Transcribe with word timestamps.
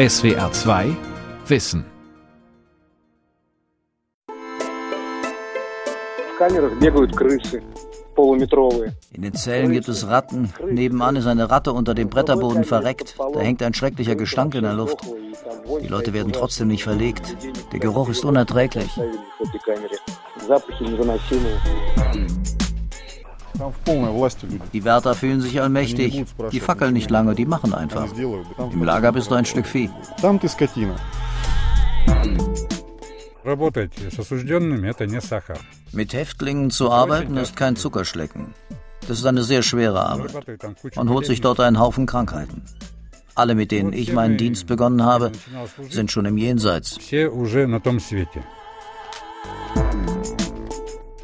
SWR 0.00 0.50
2 0.50 0.96
Wissen. 1.46 1.84
In 9.12 9.22
den 9.22 9.34
Zellen 9.34 9.72
gibt 9.72 9.88
es 9.88 10.08
Ratten. 10.08 10.54
Nebenan 10.70 11.16
ist 11.16 11.26
eine 11.26 11.50
Ratte 11.50 11.74
unter 11.74 11.92
dem 11.92 12.08
Bretterboden 12.08 12.64
verreckt. 12.64 13.16
Da 13.18 13.40
hängt 13.40 13.62
ein 13.62 13.74
schrecklicher 13.74 14.14
Gestank 14.14 14.54
in 14.54 14.62
der 14.62 14.72
Luft. 14.72 15.00
Die 15.82 15.88
Leute 15.88 16.14
werden 16.14 16.32
trotzdem 16.32 16.68
nicht 16.68 16.84
verlegt. 16.84 17.36
Der 17.70 17.80
Geruch 17.80 18.08
ist 18.08 18.24
unerträglich. 18.24 18.98
Die 24.72 24.84
Wärter 24.84 25.14
fühlen 25.14 25.40
sich 25.40 25.60
allmächtig. 25.60 26.24
Die 26.52 26.60
fackeln 26.60 26.92
nicht 26.92 27.10
lange, 27.10 27.34
die 27.34 27.46
machen 27.46 27.74
einfach. 27.74 28.08
Im 28.72 28.82
Lager 28.82 29.12
bist 29.12 29.30
du 29.30 29.34
ein 29.34 29.44
Stück 29.44 29.66
Vieh. 29.66 29.90
Mit 35.92 36.12
Häftlingen 36.12 36.70
zu 36.70 36.90
arbeiten 36.90 37.36
ist 37.36 37.56
kein 37.56 37.76
Zuckerschlecken. 37.76 38.54
Das 39.08 39.18
ist 39.18 39.26
eine 39.26 39.42
sehr 39.42 39.62
schwere 39.62 40.00
Arbeit. 40.00 40.34
Man 40.96 41.08
holt 41.08 41.26
sich 41.26 41.40
dort 41.40 41.60
einen 41.60 41.78
Haufen 41.78 42.06
Krankheiten. 42.06 42.62
Alle, 43.34 43.54
mit 43.54 43.70
denen 43.70 43.92
ich 43.92 44.12
meinen 44.12 44.36
Dienst 44.36 44.66
begonnen 44.66 45.02
habe, 45.04 45.32
sind 45.88 46.10
schon 46.10 46.26
im 46.26 46.36
Jenseits. 46.36 46.98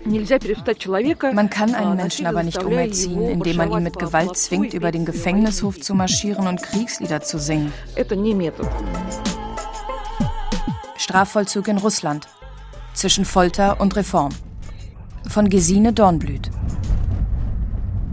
Man 0.06 1.50
kann 1.50 1.74
einen 1.74 1.96
Menschen 1.96 2.26
aber 2.26 2.42
nicht 2.42 2.62
umerziehen, 2.62 3.28
indem 3.28 3.56
man 3.56 3.72
ihn 3.72 3.82
mit 3.82 3.98
Gewalt 3.98 4.36
zwingt, 4.36 4.72
über 4.72 4.92
den 4.92 5.04
Gefängnishof 5.04 5.80
zu 5.80 5.94
marschieren 5.94 6.46
und 6.46 6.62
Kriegslieder 6.62 7.20
zu 7.22 7.38
singen. 7.38 7.72
Strafvollzug 10.96 11.68
in 11.68 11.78
Russland. 11.78 12.26
Zwischen 12.94 13.24
Folter 13.24 13.80
und 13.80 13.96
Reform. 13.96 14.32
Von 15.28 15.48
Gesine 15.48 15.92
Dornblüt. 15.92 16.50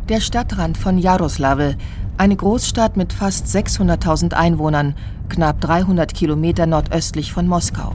Der 0.09 0.19
Stadtrand 0.19 0.78
von 0.78 0.97
Jaroslawl, 0.97 1.78
eine 2.17 2.35
Großstadt 2.35 2.97
mit 2.97 3.13
fast 3.13 3.47
600.000 3.47 4.33
Einwohnern, 4.33 4.95
knapp 5.30 5.61
300 5.61 6.13
Kilometer 6.13 6.66
nordöstlich 6.66 7.31
von 7.31 7.47
Moskau. 7.47 7.94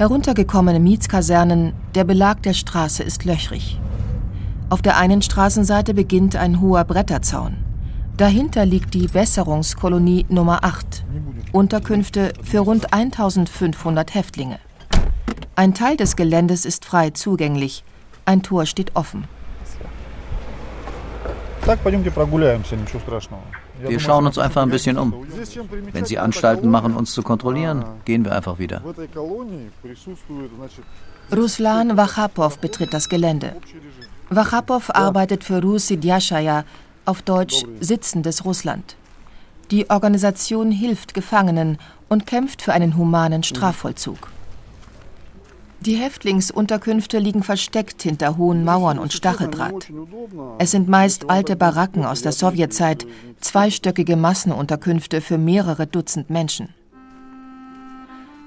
Heruntergekommene 0.00 0.80
Mietskasernen, 0.80 1.74
der 1.94 2.04
Belag 2.04 2.42
der 2.42 2.54
Straße 2.54 3.02
ist 3.02 3.26
löchrig. 3.26 3.78
Auf 4.70 4.80
der 4.80 4.96
einen 4.96 5.20
Straßenseite 5.20 5.92
beginnt 5.92 6.36
ein 6.36 6.62
hoher 6.62 6.84
Bretterzaun. 6.84 7.58
Dahinter 8.16 8.64
liegt 8.64 8.94
die 8.94 9.12
Wässerungskolonie 9.12 10.24
Nummer 10.30 10.64
8. 10.64 11.04
Unterkünfte 11.52 12.32
für 12.42 12.60
rund 12.60 12.94
1500 12.94 14.14
Häftlinge. 14.14 14.58
Ein 15.54 15.74
Teil 15.74 15.98
des 15.98 16.16
Geländes 16.16 16.64
ist 16.64 16.86
frei 16.86 17.10
zugänglich. 17.10 17.84
Ein 18.24 18.42
Tor 18.42 18.64
steht 18.64 18.96
offen. 18.96 19.24
Wir 23.86 24.00
schauen 24.00 24.26
uns 24.26 24.38
einfach 24.38 24.62
ein 24.62 24.70
bisschen 24.70 24.98
um. 24.98 25.14
Wenn 25.92 26.04
Sie 26.04 26.18
Anstalten 26.18 26.70
machen, 26.70 26.94
uns 26.94 27.12
zu 27.12 27.22
kontrollieren, 27.22 27.84
gehen 28.04 28.24
wir 28.24 28.34
einfach 28.34 28.58
wieder. 28.58 28.82
Ruslan 31.34 31.96
Wachapow 31.96 32.58
betritt 32.58 32.92
das 32.92 33.08
Gelände. 33.08 33.56
Wachapow 34.30 34.90
arbeitet 34.94 35.44
für 35.44 35.62
Rusi 35.62 35.96
Djashaya, 35.96 36.64
auf 37.04 37.22
Deutsch 37.22 37.64
Sitzendes 37.80 38.44
Russland. 38.44 38.96
Die 39.70 39.88
Organisation 39.88 40.72
hilft 40.72 41.14
Gefangenen 41.14 41.78
und 42.08 42.26
kämpft 42.26 42.62
für 42.62 42.72
einen 42.72 42.96
humanen 42.96 43.42
Strafvollzug. 43.42 44.18
Die 45.86 45.94
Häftlingsunterkünfte 45.94 47.18
liegen 47.18 47.42
versteckt 47.42 48.02
hinter 48.02 48.36
hohen 48.36 48.64
Mauern 48.64 48.98
und 48.98 49.14
Stacheldraht. 49.14 49.90
Es 50.58 50.72
sind 50.72 50.88
meist 50.88 51.30
alte 51.30 51.56
Baracken 51.56 52.04
aus 52.04 52.20
der 52.20 52.32
Sowjetzeit, 52.32 53.06
zweistöckige 53.40 54.16
Massenunterkünfte 54.16 55.22
für 55.22 55.38
mehrere 55.38 55.86
Dutzend 55.86 56.28
Menschen. 56.28 56.74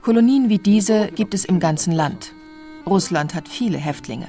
Kolonien 0.04 0.50
wie 0.50 0.60
diese 0.60 1.08
gibt 1.08 1.34
es 1.34 1.44
im 1.44 1.60
ganzen 1.60 1.92
Land. 1.92 2.34
Russland 2.86 3.34
hat 3.34 3.48
viele 3.48 3.80
Häftlinge. 3.80 4.28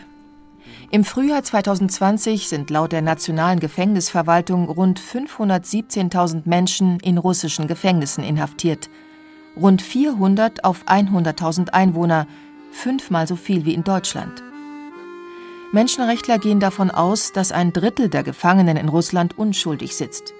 Im 0.90 1.04
Frühjahr 1.04 1.42
2020 1.42 2.48
sind 2.48 2.70
laut 2.70 2.92
der 2.92 3.02
Nationalen 3.02 3.60
Gefängnisverwaltung 3.60 4.70
rund 4.70 4.98
517.000 4.98 6.42
Menschen 6.46 7.00
in 7.00 7.18
russischen 7.18 7.66
Gefängnissen 7.66 8.24
inhaftiert. 8.24 8.88
Rund 9.60 9.82
400 9.82 10.64
auf 10.64 10.84
100.000 10.86 11.70
Einwohner 11.70 12.26
fünfmal 12.74 13.26
so 13.26 13.36
viel 13.36 13.64
wie 13.64 13.74
in 13.74 13.84
Deutschland. 13.84 14.42
Menschenrechtler 15.72 16.38
gehen 16.38 16.60
davon 16.60 16.90
aus, 16.90 17.32
dass 17.32 17.50
ein 17.50 17.72
Drittel 17.72 18.08
der 18.08 18.22
Gefangenen 18.22 18.76
in 18.76 18.88
Russland 18.88 19.36
unschuldig 19.38 19.96
sitzt. 19.96 20.34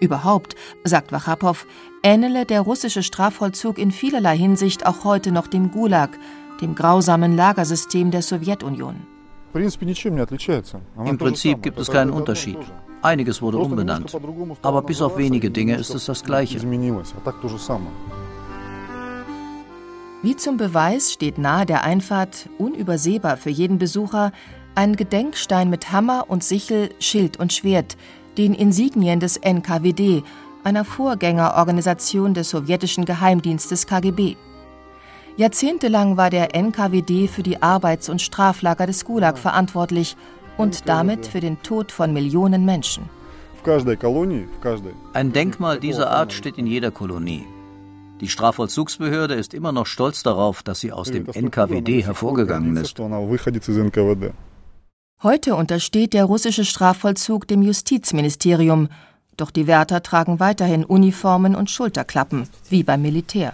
Überhaupt, 0.00 0.56
sagt 0.82 1.12
Wachapow, 1.12 1.66
ähnele 2.02 2.44
der 2.44 2.60
russische 2.60 3.02
Strafvollzug 3.02 3.78
in 3.78 3.90
vielerlei 3.90 4.36
Hinsicht 4.36 4.84
auch 4.84 5.04
heute 5.04 5.32
noch 5.32 5.46
dem 5.46 5.70
Gulag, 5.70 6.18
dem 6.60 6.74
grausamen 6.74 7.36
Lagersystem 7.36 8.10
der 8.10 8.22
Sowjetunion. 8.22 8.96
Im 9.54 11.18
Prinzip 11.18 11.62
gibt 11.62 11.78
es 11.78 11.90
keinen 11.90 12.10
Unterschied. 12.10 12.58
Einiges 13.02 13.40
wurde 13.40 13.58
umbenannt. 13.58 14.16
Aber 14.62 14.82
bis 14.82 15.00
auf 15.00 15.16
wenige 15.16 15.50
Dinge 15.50 15.76
ist 15.76 15.94
es 15.94 16.06
das 16.06 16.24
Gleiche. 16.24 16.58
Wie 20.24 20.36
zum 20.36 20.56
Beweis 20.56 21.12
steht 21.12 21.36
nahe 21.36 21.66
der 21.66 21.84
Einfahrt, 21.84 22.48
unübersehbar 22.56 23.36
für 23.36 23.50
jeden 23.50 23.76
Besucher, 23.76 24.32
ein 24.74 24.96
Gedenkstein 24.96 25.68
mit 25.68 25.92
Hammer 25.92 26.24
und 26.28 26.42
Sichel, 26.42 26.88
Schild 26.98 27.38
und 27.38 27.52
Schwert, 27.52 27.98
den 28.38 28.54
Insignien 28.54 29.20
des 29.20 29.36
NKWD, 29.36 30.22
einer 30.64 30.86
Vorgängerorganisation 30.86 32.32
des 32.32 32.48
sowjetischen 32.48 33.04
Geheimdienstes 33.04 33.86
KGB. 33.86 34.36
Jahrzehntelang 35.36 36.16
war 36.16 36.30
der 36.30 36.54
NKWD 36.54 37.28
für 37.28 37.42
die 37.42 37.62
Arbeits- 37.62 38.08
und 38.08 38.22
Straflager 38.22 38.86
des 38.86 39.04
Gulag 39.04 39.36
verantwortlich 39.36 40.16
und 40.56 40.88
damit 40.88 41.26
für 41.26 41.40
den 41.40 41.62
Tod 41.62 41.92
von 41.92 42.14
Millionen 42.14 42.64
Menschen. 42.64 43.10
Ein 45.12 45.32
Denkmal 45.34 45.80
dieser 45.80 46.10
Art 46.10 46.32
steht 46.32 46.56
in 46.56 46.66
jeder 46.66 46.90
Kolonie. 46.90 47.44
Die 48.24 48.30
Strafvollzugsbehörde 48.30 49.34
ist 49.34 49.52
immer 49.52 49.70
noch 49.70 49.84
stolz 49.84 50.22
darauf, 50.22 50.62
dass 50.62 50.80
sie 50.80 50.92
aus 50.92 51.10
dem 51.10 51.26
NKWD 51.26 52.06
hervorgegangen 52.06 52.74
ist. 52.78 52.98
Heute 55.22 55.54
untersteht 55.54 56.14
der 56.14 56.24
russische 56.24 56.64
Strafvollzug 56.64 57.46
dem 57.46 57.60
Justizministerium, 57.60 58.88
doch 59.36 59.50
die 59.50 59.66
Wärter 59.66 60.02
tragen 60.02 60.40
weiterhin 60.40 60.86
Uniformen 60.86 61.54
und 61.54 61.70
Schulterklappen, 61.70 62.48
wie 62.70 62.82
beim 62.82 63.02
Militär. 63.02 63.52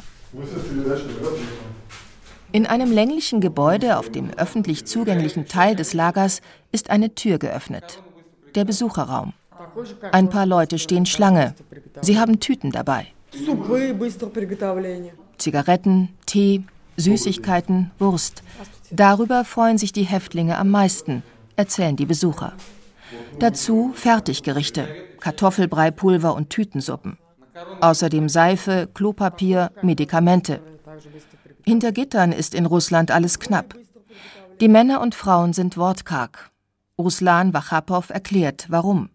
In 2.52 2.66
einem 2.66 2.92
länglichen 2.92 3.40
Gebäude 3.40 3.98
auf 3.98 4.08
dem 4.08 4.30
öffentlich 4.36 4.84
zugänglichen 4.84 5.48
Teil 5.48 5.74
des 5.74 5.94
Lagers 5.94 6.42
ist 6.70 6.90
eine 6.90 7.16
Tür 7.16 7.38
geöffnet. 7.38 8.00
Der 8.54 8.64
Besucherraum. 8.64 9.32
Ein 10.12 10.28
paar 10.28 10.46
Leute 10.46 10.78
stehen 10.78 11.06
Schlange. 11.06 11.56
Sie 12.02 12.20
haben 12.20 12.38
Tüten 12.38 12.70
dabei. 12.70 13.08
Zigaretten, 15.38 16.10
Tee, 16.26 16.64
Süßigkeiten, 16.96 17.90
Wurst. 17.98 18.42
Darüber 18.90 19.44
freuen 19.44 19.78
sich 19.78 19.92
die 19.92 20.02
Häftlinge 20.04 20.58
am 20.58 20.68
meisten, 20.68 21.22
erzählen 21.56 21.96
die 21.96 22.06
Besucher. 22.06 22.52
Dazu 23.38 23.92
Fertiggerichte, 23.94 24.88
Kartoffelbreipulver 25.20 26.34
und 26.34 26.50
Tütensuppen. 26.50 27.18
Außerdem 27.80 28.28
Seife, 28.28 28.88
Klopapier, 28.92 29.70
Medikamente. 29.82 30.60
Hinter 31.64 31.92
Gittern 31.92 32.32
ist 32.32 32.54
in 32.54 32.66
Russland 32.66 33.10
alles 33.10 33.38
knapp. 33.38 33.74
Die 34.60 34.68
Männer 34.68 35.00
und 35.00 35.14
Frauen 35.14 35.52
sind 35.52 35.76
wortkarg. 35.76 36.50
Ruslan 36.98 37.54
Wachapow 37.54 38.10
erklärt, 38.10 38.66
warum. 38.68 39.08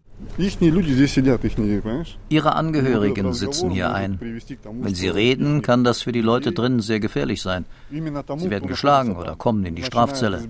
Ihre 2.28 2.54
Angehörigen 2.54 3.32
sitzen 3.32 3.70
hier 3.70 3.92
ein. 3.92 4.18
Wenn 4.20 4.94
sie 4.94 5.08
reden, 5.08 5.62
kann 5.62 5.84
das 5.84 6.02
für 6.02 6.12
die 6.12 6.22
Leute 6.22 6.52
drinnen 6.52 6.80
sehr 6.80 7.00
gefährlich 7.00 7.42
sein. 7.42 7.66
Sie 7.90 8.50
werden 8.50 8.68
geschlagen 8.68 9.16
oder 9.16 9.36
kommen 9.36 9.64
in 9.66 9.74
die 9.74 9.84
Strafzelle. 9.84 10.42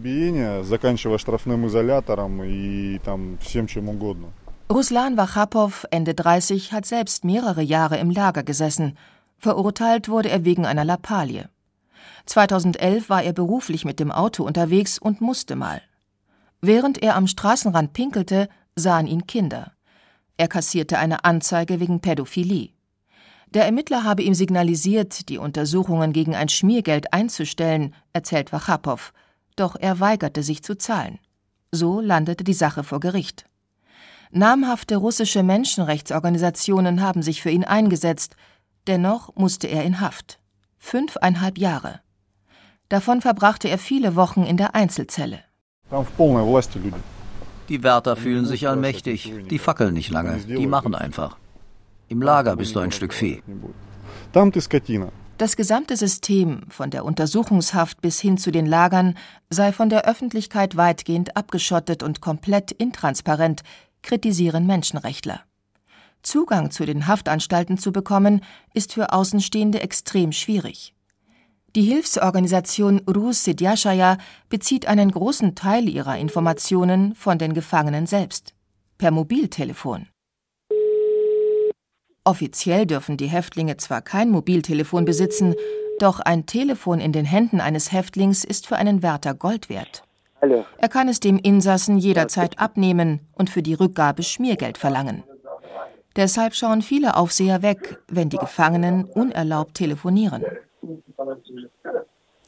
Ruslan 4.72 5.16
Wachapow, 5.16 5.86
Ende 5.90 6.14
30, 6.14 6.72
hat 6.72 6.86
selbst 6.86 7.24
mehrere 7.24 7.62
Jahre 7.62 7.98
im 7.98 8.10
Lager 8.10 8.42
gesessen. 8.42 8.96
Verurteilt 9.38 10.08
wurde 10.08 10.28
er 10.28 10.44
wegen 10.44 10.66
einer 10.66 10.84
Lappalie. 10.84 11.48
2011 12.26 13.08
war 13.08 13.22
er 13.22 13.32
beruflich 13.32 13.84
mit 13.84 14.00
dem 14.00 14.10
Auto 14.10 14.44
unterwegs 14.44 14.98
und 14.98 15.20
musste 15.20 15.54
mal. 15.54 15.82
Während 16.60 17.00
er 17.00 17.14
am 17.14 17.28
Straßenrand 17.28 17.92
pinkelte, 17.92 18.48
sahen 18.76 19.06
ihn 19.06 19.26
Kinder. 19.26 19.72
Er 20.36 20.48
kassierte 20.48 20.98
eine 20.98 21.24
Anzeige 21.24 21.80
wegen 21.80 22.00
Pädophilie. 22.00 22.70
Der 23.48 23.64
Ermittler 23.64 24.04
habe 24.04 24.22
ihm 24.22 24.34
signalisiert, 24.34 25.28
die 25.28 25.38
Untersuchungen 25.38 26.12
gegen 26.12 26.34
ein 26.34 26.48
Schmiergeld 26.48 27.12
einzustellen, 27.12 27.94
erzählt 28.12 28.52
Wachapow, 28.52 29.12
doch 29.56 29.76
er 29.76 29.98
weigerte 30.00 30.42
sich 30.42 30.62
zu 30.62 30.76
zahlen. 30.76 31.18
So 31.72 32.00
landete 32.00 32.44
die 32.44 32.52
Sache 32.52 32.84
vor 32.84 33.00
Gericht. 33.00 33.46
Namhafte 34.30 34.96
russische 34.96 35.42
Menschenrechtsorganisationen 35.42 37.00
haben 37.00 37.22
sich 37.22 37.40
für 37.40 37.50
ihn 37.50 37.64
eingesetzt, 37.64 38.36
dennoch 38.86 39.34
musste 39.36 39.68
er 39.68 39.84
in 39.84 40.00
Haft. 40.00 40.38
Fünfeinhalb 40.78 41.56
Jahre. 41.56 42.00
Davon 42.88 43.20
verbrachte 43.20 43.68
er 43.68 43.78
viele 43.78 44.16
Wochen 44.16 44.42
in 44.44 44.56
der 44.56 44.74
Einzelzelle. 44.74 45.40
Die 47.68 47.82
Wärter 47.82 48.16
fühlen 48.16 48.46
sich 48.46 48.68
allmächtig, 48.68 49.32
die 49.50 49.58
fackeln 49.58 49.94
nicht 49.94 50.10
lange, 50.10 50.38
die 50.38 50.66
machen 50.66 50.94
einfach. 50.94 51.36
Im 52.08 52.22
Lager 52.22 52.56
bist 52.56 52.74
du 52.76 52.80
ein 52.80 52.92
Stück 52.92 53.12
Vieh. 53.12 53.42
Das 55.38 55.56
gesamte 55.56 55.96
System, 55.96 56.62
von 56.70 56.90
der 56.90 57.04
Untersuchungshaft 57.04 58.00
bis 58.00 58.20
hin 58.20 58.38
zu 58.38 58.50
den 58.50 58.64
Lagern, 58.64 59.18
sei 59.50 59.72
von 59.72 59.90
der 59.90 60.08
Öffentlichkeit 60.08 60.76
weitgehend 60.76 61.36
abgeschottet 61.36 62.02
und 62.02 62.22
komplett 62.22 62.72
intransparent, 62.72 63.62
kritisieren 64.02 64.66
Menschenrechtler. 64.66 65.40
Zugang 66.22 66.70
zu 66.70 66.86
den 66.86 67.06
Haftanstalten 67.06 67.76
zu 67.76 67.92
bekommen, 67.92 68.40
ist 68.72 68.94
für 68.94 69.12
Außenstehende 69.12 69.80
extrem 69.80 70.32
schwierig. 70.32 70.95
Die 71.76 71.82
Hilfsorganisation 71.82 73.00
Rus 73.00 73.44
Sidyashaya 73.44 74.16
bezieht 74.48 74.86
einen 74.86 75.10
großen 75.10 75.54
Teil 75.54 75.90
ihrer 75.90 76.16
Informationen 76.16 77.14
von 77.14 77.36
den 77.36 77.52
Gefangenen 77.52 78.06
selbst, 78.06 78.54
per 78.96 79.10
Mobiltelefon. 79.10 80.08
Offiziell 82.24 82.86
dürfen 82.86 83.18
die 83.18 83.26
Häftlinge 83.26 83.76
zwar 83.76 84.00
kein 84.00 84.30
Mobiltelefon 84.30 85.04
besitzen, 85.04 85.54
doch 85.98 86.20
ein 86.20 86.46
Telefon 86.46 86.98
in 86.98 87.12
den 87.12 87.26
Händen 87.26 87.60
eines 87.60 87.92
Häftlings 87.92 88.42
ist 88.42 88.66
für 88.66 88.76
einen 88.76 89.02
Wärter 89.02 89.34
Gold 89.34 89.68
wert. 89.68 90.02
Er 90.78 90.88
kann 90.88 91.08
es 91.08 91.20
dem 91.20 91.38
Insassen 91.38 91.98
jederzeit 91.98 92.58
abnehmen 92.58 93.20
und 93.34 93.50
für 93.50 93.62
die 93.62 93.74
Rückgabe 93.74 94.22
Schmiergeld 94.22 94.78
verlangen. 94.78 95.24
Deshalb 96.16 96.54
schauen 96.54 96.80
viele 96.80 97.18
Aufseher 97.18 97.60
weg, 97.60 97.98
wenn 98.08 98.30
die 98.30 98.38
Gefangenen 98.38 99.04
unerlaubt 99.04 99.74
telefonieren. 99.74 100.42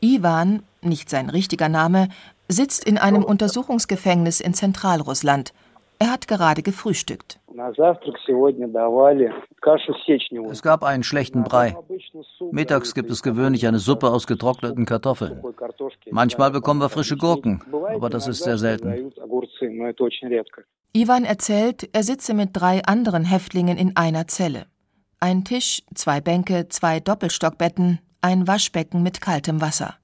Ivan, 0.00 0.62
nicht 0.80 1.10
sein 1.10 1.30
richtiger 1.30 1.68
Name, 1.68 2.08
sitzt 2.48 2.84
in 2.84 2.98
einem 2.98 3.24
Untersuchungsgefängnis 3.24 4.40
in 4.40 4.54
Zentralrussland. 4.54 5.52
Er 6.00 6.12
hat 6.12 6.28
gerade 6.28 6.62
gefrühstückt. 6.62 7.40
Es 10.50 10.62
gab 10.62 10.84
einen 10.84 11.02
schlechten 11.02 11.42
Brei. 11.42 11.76
Mittags 12.52 12.94
gibt 12.94 13.10
es 13.10 13.22
gewöhnlich 13.22 13.66
eine 13.66 13.80
Suppe 13.80 14.10
aus 14.10 14.28
getrockneten 14.28 14.86
Kartoffeln. 14.86 15.42
Manchmal 16.10 16.52
bekommen 16.52 16.80
wir 16.80 16.88
frische 16.88 17.16
Gurken, 17.16 17.62
aber 17.72 18.10
das 18.10 18.28
ist 18.28 18.44
sehr 18.44 18.58
selten. 18.58 19.12
Ivan 20.92 21.24
erzählt, 21.24 21.88
er 21.92 22.04
sitze 22.04 22.32
mit 22.32 22.50
drei 22.52 22.84
anderen 22.84 23.24
Häftlingen 23.24 23.76
in 23.76 23.96
einer 23.96 24.28
Zelle. 24.28 24.66
Ein 25.18 25.44
Tisch, 25.44 25.82
zwei 25.94 26.20
Bänke, 26.20 26.68
zwei 26.68 27.00
Doppelstockbetten, 27.00 27.98
ein 28.20 28.46
Waschbecken 28.46 29.02
mit 29.02 29.20
kaltem 29.20 29.60
Wasser. 29.60 29.94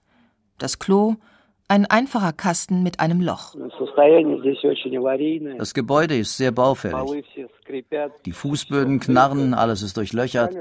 Das 0.58 0.78
Klo, 0.78 1.16
ein 1.66 1.86
einfacher 1.86 2.32
Kasten 2.32 2.82
mit 2.82 3.00
einem 3.00 3.20
Loch. 3.20 3.54
Das 5.58 5.74
Gebäude 5.74 6.16
ist 6.16 6.36
sehr 6.36 6.52
baufällig. 6.52 7.24
Die 8.26 8.32
Fußböden 8.32 9.00
knarren, 9.00 9.54
alles 9.54 9.82
ist 9.82 9.96
durchlöchert. 9.96 10.54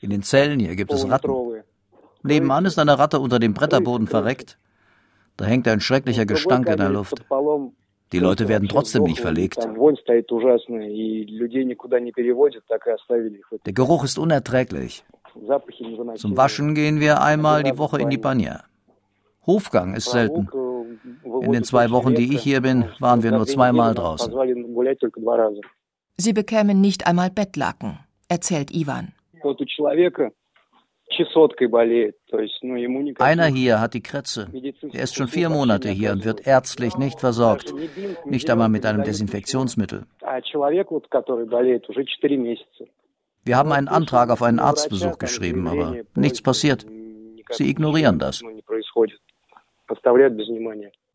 In 0.00 0.10
den 0.10 0.22
Zellen 0.22 0.60
hier 0.60 0.76
gibt 0.76 0.92
es 0.92 1.08
Ratten. 1.08 1.62
Nebenan 2.22 2.66
ist 2.66 2.78
eine 2.78 2.98
Ratte 2.98 3.18
unter 3.18 3.38
dem 3.38 3.54
Bretterboden 3.54 4.06
verreckt. 4.06 4.58
Da 5.38 5.46
hängt 5.46 5.66
ein 5.68 5.80
schrecklicher 5.80 6.26
Gestank 6.26 6.68
in 6.68 6.76
der 6.76 6.90
Luft. 6.90 7.24
Die 8.12 8.18
Leute 8.18 8.48
werden 8.48 8.68
trotzdem 8.68 9.04
nicht 9.04 9.20
verlegt. 9.20 9.56
Der 13.66 13.72
Geruch 13.72 14.04
ist 14.04 14.18
unerträglich. 14.18 15.04
Zum 16.16 16.36
Waschen 16.36 16.74
gehen 16.74 17.00
wir 17.00 17.22
einmal 17.22 17.62
die 17.62 17.78
Woche 17.78 18.00
in 18.00 18.10
die 18.10 18.18
Banja. 18.18 18.64
Hofgang 19.46 19.94
ist 19.94 20.10
selten. 20.10 20.48
In 21.42 21.52
den 21.52 21.64
zwei 21.64 21.90
Wochen, 21.90 22.14
die 22.14 22.34
ich 22.34 22.42
hier 22.42 22.60
bin, 22.60 22.84
waren 22.98 23.22
wir 23.22 23.30
nur 23.30 23.46
zweimal 23.46 23.94
draußen. 23.94 24.32
Sie 26.16 26.32
bekämen 26.32 26.80
nicht 26.80 27.06
einmal 27.06 27.30
Bettlaken, 27.30 27.98
erzählt 28.28 28.74
Ivan. 28.74 29.12
Einer 33.18 33.46
hier 33.46 33.80
hat 33.80 33.94
die 33.94 34.02
Kretze. 34.02 34.48
Er 34.92 35.02
ist 35.02 35.16
schon 35.16 35.28
vier 35.28 35.48
Monate 35.48 35.88
hier 35.88 36.12
und 36.12 36.24
wird 36.24 36.46
ärztlich 36.46 36.96
nicht 36.98 37.20
versorgt. 37.20 37.74
Nicht 38.24 38.48
einmal 38.50 38.68
mit 38.68 38.86
einem 38.86 39.02
Desinfektionsmittel. 39.02 40.04
Wir 43.44 43.56
haben 43.56 43.72
einen 43.72 43.88
Antrag 43.88 44.30
auf 44.30 44.42
einen 44.42 44.58
Arztbesuch 44.58 45.18
geschrieben, 45.18 45.66
aber 45.66 45.96
nichts 46.14 46.42
passiert. 46.42 46.86
Sie 47.50 47.68
ignorieren 47.68 48.18
das. 48.18 48.42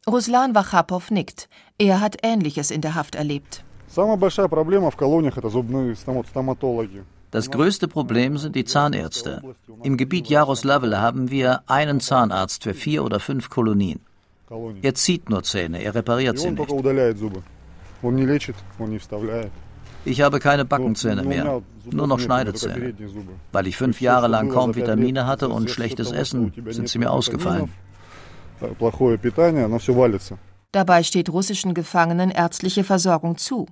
Ruslan 0.08 0.54
Wachapow 0.56 1.12
nickt. 1.12 1.50
Er 1.78 2.00
hat 2.00 2.18
Ähnliches 2.24 2.72
in 2.72 2.82
der 2.82 2.96
Haft 2.96 3.16
erlebt. 3.16 3.64
Das 7.32 7.52
größte 7.52 7.88
Problem 7.88 8.38
sind 8.38 8.56
die 8.56 8.66
Zahnärzte. 8.66 9.42
Im 9.84 9.98
Gebiet 9.98 10.28
Jaroslawl 10.28 10.98
haben 10.98 11.32
wir 11.32 11.64
einen 11.68 12.00
Zahnarzt 12.00 12.64
für 12.64 12.74
vier 12.74 13.04
oder 13.04 13.20
fünf 13.20 13.50
Kolonien. 13.50 14.02
Er 14.82 14.94
zieht 14.94 15.30
nur 15.30 15.44
Zähne, 15.44 15.82
er 15.82 15.96
repariert 15.96 16.38
sie 16.38 16.52
nicht. 16.52 16.70
Ich 20.06 20.22
habe 20.22 20.40
keine 20.40 20.66
Backenzähne 20.66 21.24
mehr, 21.24 21.62
nur 21.92 22.08
noch 22.08 22.20
Schneidezähne. 22.20 22.94
Weil 23.52 23.68
ich 23.68 23.76
fünf 23.76 24.02
Jahre 24.02 24.28
lang 24.28 24.50
kaum 24.50 24.76
Vitamine 24.76 25.26
hatte 25.26 25.50
und 25.50 25.70
schlechtes 25.70 26.12
Essen, 26.12 26.54
sind 26.70 26.88
sie 26.88 27.00
mir 27.00 27.12
ausgefallen. 27.12 27.70
Dabei 30.72 31.04
steht 31.04 31.30
russischen 31.30 31.74
Gefangenen 31.74 32.32
ärztliche 32.32 32.84
Versorgung 32.84 33.38
zu. 33.38 33.68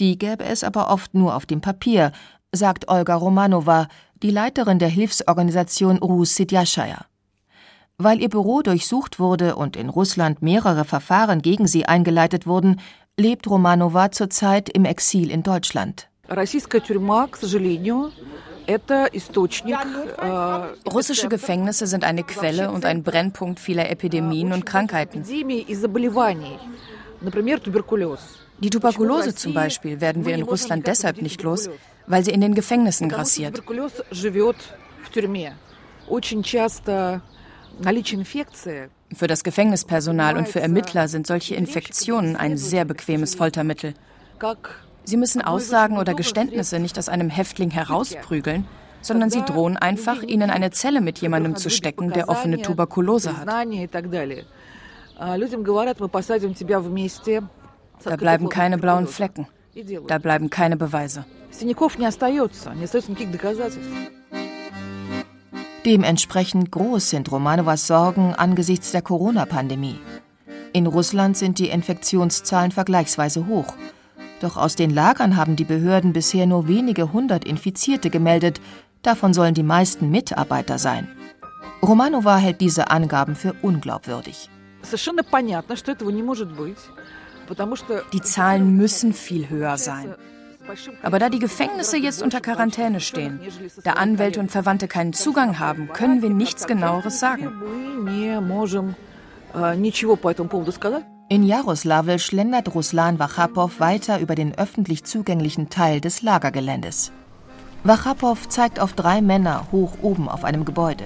Die 0.00 0.18
gäbe 0.18 0.44
es 0.44 0.64
aber 0.64 0.90
oft 0.90 1.14
nur 1.14 1.34
auf 1.34 1.46
dem 1.46 1.60
Papier, 1.60 2.12
sagt 2.52 2.88
Olga 2.88 3.14
Romanova, 3.16 3.88
die 4.22 4.30
Leiterin 4.30 4.78
der 4.78 4.88
Hilfsorganisation 4.88 5.98
Rus 5.98 6.36
Sidyashaya. 6.36 7.04
Weil 7.98 8.20
ihr 8.20 8.28
Büro 8.28 8.62
durchsucht 8.62 9.18
wurde 9.18 9.56
und 9.56 9.76
in 9.76 9.88
Russland 9.88 10.40
mehrere 10.40 10.84
Verfahren 10.84 11.42
gegen 11.42 11.66
sie 11.66 11.86
eingeleitet 11.86 12.46
wurden, 12.46 12.80
lebt 13.18 13.50
Romanova 13.50 14.10
zurzeit 14.10 14.68
im 14.70 14.84
Exil 14.84 15.30
in 15.30 15.42
Deutschland. 15.42 16.08
Russische 20.90 21.28
Gefängnisse 21.28 21.86
sind 21.86 22.04
eine 22.04 22.22
Quelle 22.22 22.70
und 22.70 22.84
ein 22.84 23.02
Brennpunkt 23.02 23.60
vieler 23.60 23.90
Epidemien 23.90 24.52
und 24.52 24.66
Krankheiten. 24.66 25.24
Die 28.60 28.70
Tuberkulose 28.70 29.34
zum 29.34 29.54
Beispiel 29.54 30.00
werden 30.00 30.24
wir 30.24 30.34
in 30.34 30.42
Russland 30.42 30.86
deshalb 30.86 31.22
nicht 31.22 31.42
los, 31.42 31.70
weil 32.06 32.24
sie 32.24 32.30
in 32.30 32.40
den 32.40 32.54
Gefängnissen 32.54 33.08
grassiert. 33.08 33.62
Für 39.14 39.26
das 39.26 39.42
Gefängnispersonal 39.42 40.36
und 40.36 40.48
für 40.48 40.60
Ermittler 40.60 41.08
sind 41.08 41.26
solche 41.26 41.54
Infektionen 41.54 42.36
ein 42.36 42.56
sehr 42.58 42.84
bequemes 42.84 43.34
Foltermittel. 43.34 43.94
Sie 45.04 45.16
müssen 45.16 45.40
Aussagen 45.40 45.96
oder 45.96 46.12
Geständnisse 46.14 46.78
nicht 46.78 46.98
aus 46.98 47.08
einem 47.08 47.30
Häftling 47.30 47.70
herausprügeln, 47.70 48.66
sondern 49.00 49.30
sie 49.30 49.42
drohen 49.42 49.78
einfach, 49.78 50.22
ihnen 50.22 50.50
eine 50.50 50.70
Zelle 50.70 51.00
mit 51.00 51.18
jemandem 51.18 51.56
zu 51.56 51.70
stecken, 51.70 52.12
der 52.12 52.28
offene 52.28 52.60
Tuberkulose 52.60 53.36
hat. 53.38 53.48
Da 58.04 58.16
bleiben 58.16 58.48
keine 58.50 58.78
blauen 58.78 59.06
Flecken. 59.06 59.48
Da 60.06 60.18
bleiben 60.18 60.50
keine 60.50 60.76
Beweise. 60.76 61.24
Dementsprechend 65.84 66.72
groß 66.72 67.10
sind 67.10 67.30
Romanovas 67.30 67.86
Sorgen 67.86 68.34
angesichts 68.34 68.90
der 68.90 69.02
Corona-Pandemie. 69.02 70.00
In 70.72 70.86
Russland 70.86 71.36
sind 71.36 71.58
die 71.58 71.68
Infektionszahlen 71.68 72.72
vergleichsweise 72.72 73.46
hoch. 73.46 73.74
Doch 74.40 74.56
aus 74.56 74.76
den 74.76 74.90
Lagern 74.90 75.36
haben 75.36 75.56
die 75.56 75.64
Behörden 75.64 76.12
bisher 76.12 76.46
nur 76.46 76.68
wenige 76.68 77.12
hundert 77.12 77.44
Infizierte 77.44 78.10
gemeldet, 78.10 78.60
davon 79.02 79.32
sollen 79.32 79.54
die 79.54 79.62
meisten 79.62 80.10
Mitarbeiter 80.10 80.78
sein. 80.78 81.08
Romanova 81.82 82.36
hält 82.36 82.60
diese 82.60 82.90
Angaben 82.90 83.36
für 83.36 83.54
unglaubwürdig. 83.62 84.50
Die 88.12 88.20
Zahlen 88.20 88.76
müssen 88.76 89.12
viel 89.12 89.48
höher 89.48 89.78
sein. 89.78 90.14
Aber 91.02 91.18
da 91.18 91.28
die 91.28 91.38
Gefängnisse 91.38 91.96
jetzt 91.96 92.22
unter 92.22 92.40
Quarantäne 92.40 93.00
stehen, 93.00 93.40
da 93.84 93.92
Anwälte 93.92 94.40
und 94.40 94.50
Verwandte 94.50 94.88
keinen 94.88 95.12
Zugang 95.12 95.58
haben, 95.58 95.88
können 95.92 96.22
wir 96.22 96.30
nichts 96.30 96.66
genaueres 96.66 97.20
sagen. 97.20 97.52
In 101.30 101.42
Jaroslawl 101.42 102.18
schlendert 102.18 102.74
Ruslan 102.74 103.18
Wachapow 103.18 103.80
weiter 103.80 104.18
über 104.20 104.34
den 104.34 104.56
öffentlich 104.56 105.04
zugänglichen 105.04 105.68
Teil 105.68 106.00
des 106.00 106.22
Lagergeländes. 106.22 107.12
Wachapow 107.84 108.48
zeigt 108.48 108.80
auf 108.80 108.92
drei 108.92 109.20
Männer 109.20 109.66
hoch 109.70 109.92
oben 110.02 110.28
auf 110.28 110.44
einem 110.44 110.64
Gebäude. 110.64 111.04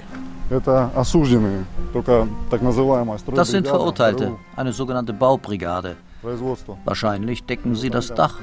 Das 3.35 3.51
sind 3.51 3.69
Verurteilte, 3.69 4.33
eine 4.57 4.73
sogenannte 4.73 5.13
Baubrigade. 5.13 5.97
Wahrscheinlich 6.85 7.45
decken 7.45 7.75
sie 7.75 7.91
das 7.91 8.15
Dach. 8.15 8.39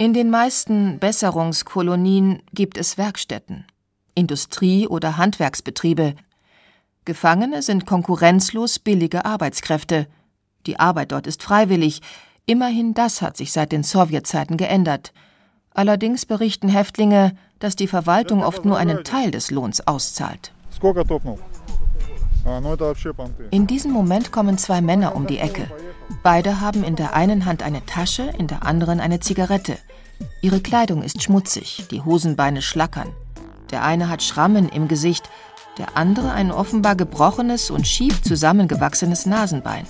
In 0.00 0.14
den 0.14 0.30
meisten 0.30 1.00
Besserungskolonien 1.00 2.40
gibt 2.54 2.78
es 2.78 2.98
Werkstätten, 2.98 3.64
Industrie- 4.14 4.86
oder 4.86 5.16
Handwerksbetriebe. 5.16 6.14
Gefangene 7.04 7.62
sind 7.62 7.84
konkurrenzlos 7.84 8.78
billige 8.78 9.24
Arbeitskräfte. 9.24 10.06
Die 10.68 10.78
Arbeit 10.78 11.10
dort 11.10 11.26
ist 11.26 11.42
freiwillig. 11.42 12.00
Immerhin 12.46 12.94
das 12.94 13.22
hat 13.22 13.36
sich 13.36 13.50
seit 13.50 13.72
den 13.72 13.82
Sowjetzeiten 13.82 14.56
geändert. 14.56 15.12
Allerdings 15.74 16.26
berichten 16.26 16.68
Häftlinge, 16.68 17.36
dass 17.58 17.74
die 17.74 17.88
Verwaltung 17.88 18.44
oft 18.44 18.64
nur 18.64 18.78
einen 18.78 19.02
Teil 19.02 19.32
des 19.32 19.50
Lohns 19.50 19.84
auszahlt. 19.84 20.52
In 23.50 23.66
diesem 23.66 23.90
Moment 23.92 24.32
kommen 24.32 24.58
zwei 24.58 24.80
Männer 24.80 25.14
um 25.14 25.26
die 25.26 25.38
Ecke. 25.38 25.70
Beide 26.22 26.60
haben 26.60 26.84
in 26.84 26.96
der 26.96 27.14
einen 27.14 27.44
Hand 27.44 27.62
eine 27.62 27.84
Tasche, 27.84 28.30
in 28.38 28.46
der 28.46 28.64
anderen 28.64 29.00
eine 29.00 29.20
Zigarette. 29.20 29.76
Ihre 30.40 30.60
Kleidung 30.60 31.02
ist 31.02 31.22
schmutzig, 31.22 31.86
die 31.90 32.02
Hosenbeine 32.02 32.62
schlackern. 32.62 33.08
Der 33.70 33.84
eine 33.84 34.08
hat 34.08 34.22
Schrammen 34.22 34.68
im 34.68 34.88
Gesicht, 34.88 35.28
der 35.76 35.96
andere 35.96 36.32
ein 36.32 36.50
offenbar 36.50 36.96
gebrochenes 36.96 37.70
und 37.70 37.86
schief 37.86 38.22
zusammengewachsenes 38.22 39.26
Nasenbein. 39.26 39.86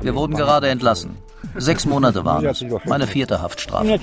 Wir 0.00 0.14
wurden 0.14 0.34
gerade 0.36 0.68
entlassen. 0.68 1.16
Sechs 1.56 1.86
Monate 1.86 2.24
waren 2.24 2.44
es. 2.46 2.64
Meine 2.84 3.06
vierte 3.06 3.40
Haftstrafe. 3.42 3.98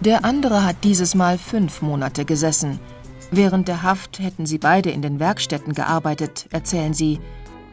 Der 0.00 0.24
andere 0.24 0.64
hat 0.64 0.76
dieses 0.82 1.14
Mal 1.14 1.38
fünf 1.38 1.82
Monate 1.82 2.24
gesessen. 2.24 2.78
Während 3.36 3.66
der 3.66 3.82
Haft 3.82 4.20
hätten 4.20 4.46
sie 4.46 4.58
beide 4.58 4.90
in 4.90 5.02
den 5.02 5.18
Werkstätten 5.18 5.72
gearbeitet, 5.72 6.46
erzählen 6.52 6.94
sie. 6.94 7.18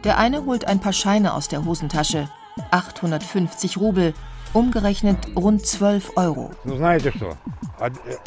Der 0.03 0.17
eine 0.17 0.43
holt 0.45 0.65
ein 0.65 0.79
paar 0.79 0.91
Scheine 0.91 1.35
aus 1.35 1.49
der 1.49 1.65
Hosentasche. 1.65 2.29
850 2.71 3.77
Rubel, 3.77 4.15
umgerechnet 4.53 5.19
rund 5.35 5.63
12 5.63 6.13
Euro. 6.15 6.49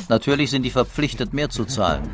Natürlich 0.09 0.53
sind 0.53 0.62
die 0.62 0.71
verpflichtet, 0.71 1.33
mehr 1.33 1.50
zu 1.50 1.64
zahlen. 1.64 2.09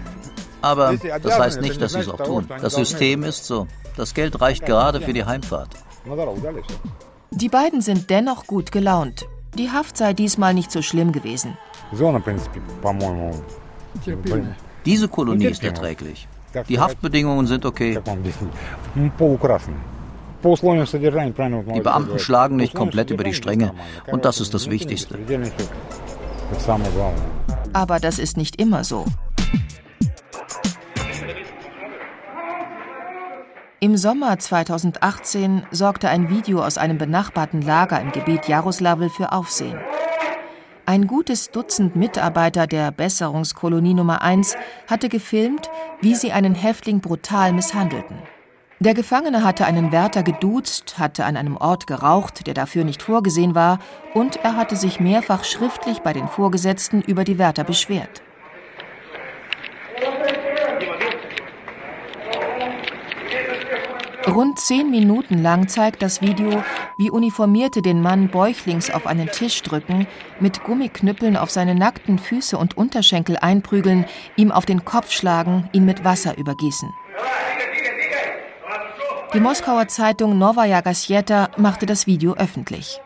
Aber 0.63 0.97
das 1.23 1.39
heißt 1.39 1.61
nicht, 1.61 1.83
dass 1.83 1.93
sie 1.93 1.99
es 1.99 2.09
auch 2.09 2.23
tun. 2.23 2.49
Das 2.63 2.75
System 2.75 3.23
ist 3.23 3.45
so. 3.45 3.67
Das 3.99 4.15
Geld 4.15 4.41
reicht 4.41 4.65
gerade 4.65 5.03
für 5.03 5.13
die 5.13 5.27
Heimfahrt. 5.27 5.77
Die 7.31 7.49
beiden 7.51 7.83
sind 7.83 8.09
dennoch 8.09 8.47
gut 8.47 8.73
gelaunt. 8.73 9.27
Die 9.59 9.71
Haft 9.71 9.99
sei 9.99 10.15
diesmal 10.15 10.55
nicht 10.55 10.73
so 10.73 10.81
schlimm 10.81 11.13
gewesen. 11.13 11.59
Diese 14.85 15.09
Kolonie 15.09 15.47
ist 15.47 15.63
erträglich. 15.65 16.29
Die 16.69 16.81
Haftbedingungen 16.81 17.47
sind 17.47 17.65
okay. 17.65 17.99
Die 21.75 21.81
Beamten 21.81 22.19
schlagen 22.19 22.57
nicht 22.57 22.75
komplett 22.75 23.11
über 23.11 23.25
die 23.25 23.35
Stränge 23.35 23.73
und 24.11 24.25
das 24.25 24.41
ist 24.41 24.55
das 24.55 24.71
Wichtigste. 24.71 25.19
Aber 27.73 28.01
das 28.01 28.19
ist 28.19 28.37
nicht 28.37 28.61
immer 28.61 28.85
so. 28.85 29.05
Im 33.83 33.97
Sommer 33.97 34.39
2018 34.39 35.63
sorgte 35.71 36.11
ein 36.11 36.29
Video 36.29 36.63
aus 36.63 36.77
einem 36.77 36.99
benachbarten 36.99 37.63
Lager 37.63 37.99
im 38.01 38.13
Gebiet 38.13 38.47
Jaroslawl 38.47 39.09
für 39.09 39.33
Aufsehen. 39.33 39.79
Ein 40.91 41.07
gutes 41.07 41.53
Dutzend 41.53 41.95
Mitarbeiter 41.95 42.67
der 42.67 42.91
Besserungskolonie 42.91 43.95
Nummer 43.95 44.23
1 44.23 44.57
hatte 44.89 45.09
gefilmt, 45.09 45.71
wie 46.01 46.17
sie 46.17 46.33
einen 46.33 46.57
Häftling 46.57 46.99
brutal 46.99 47.53
misshandelten. 47.53 48.17
Der 48.81 48.95
Gefangene 48.95 49.45
hatte 49.45 49.67
einen 49.67 49.93
Wärter 49.93 50.25
geduzt, 50.25 50.99
hatte 50.99 51.27
an 51.27 51.37
einem 51.37 51.57
Ort 51.57 51.87
geraucht, 51.87 52.45
der 52.49 52.55
dafür 52.55 52.83
nicht 52.83 53.03
vorgesehen 53.03 53.55
war, 53.55 53.79
und 54.15 54.43
er 54.43 54.57
hatte 54.57 54.75
sich 54.75 54.99
mehrfach 54.99 55.45
schriftlich 55.45 56.01
bei 56.01 56.13
den 56.13 56.27
Vorgesetzten 56.27 57.03
über 57.03 57.23
die 57.23 57.39
Wärter 57.39 57.63
beschwert. 57.63 58.23
Rund 64.27 64.59
zehn 64.59 64.91
Minuten 64.91 65.41
lang 65.41 65.69
zeigt 65.69 66.03
das 66.03 66.21
Video, 66.21 66.65
wie 67.01 67.11
Uniformierte 67.11 67.81
den 67.81 68.03
Mann 68.03 68.29
bäuchlings 68.29 68.91
auf 68.91 69.07
einen 69.07 69.29
Tisch 69.29 69.63
drücken, 69.63 70.07
mit 70.39 70.63
Gummiknüppeln 70.65 71.35
auf 71.39 71.51
seine 71.51 71.75
nackten 71.75 72.19
Füße 72.19 72.59
und 72.59 72.77
Unterschenkel 72.77 73.39
einprügeln, 73.39 74.05
ihm 74.37 74.53
auf 74.53 74.67
den 74.67 74.85
Kopf 74.85 75.11
schlagen, 75.11 75.71
ihn 75.73 75.87
mit 75.87 76.05
Wasser 76.05 76.37
übergießen. 76.37 76.93
Die 79.33 79.41
Moskauer 79.41 79.89
Zeitung 79.89 80.37
Novaya 80.37 80.83
Gazeta 80.83 81.49
machte 81.57 81.87
das 81.87 82.07
Video 82.07 82.35
öffentlich. 82.35 83.01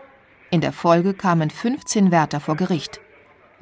In 0.50 0.60
der 0.60 0.72
Folge 0.72 1.14
kamen 1.14 1.50
15 1.50 2.10
Wärter 2.10 2.40
vor 2.40 2.56
Gericht. 2.56 3.00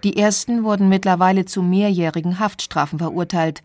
Die 0.03 0.17
ersten 0.17 0.65
wurden 0.65 0.89
mittlerweile 0.89 1.45
zu 1.45 1.61
mehrjährigen 1.63 2.39
Haftstrafen 2.39 2.99
verurteilt 2.99 3.63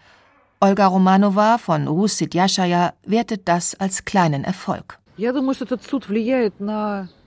Olga 0.60 0.88
Romanova 0.88 1.60
von 1.60 1.88
Russit 1.88 2.36
Yashaya 2.36 2.94
wertet 3.06 3.48
das 3.48 3.74
als 3.76 4.04
kleinen 4.04 4.44
Erfolg. 4.44 5.00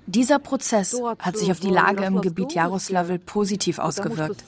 Dieser 0.07 0.39
Prozess 0.39 1.01
hat 1.19 1.37
sich 1.37 1.51
auf 1.51 1.61
die 1.61 1.71
Lage 1.71 2.05
im 2.05 2.21
Gebiet 2.21 2.53
Jaroslawl 2.53 3.19
positiv 3.19 3.79
ausgewirkt. 3.79 4.45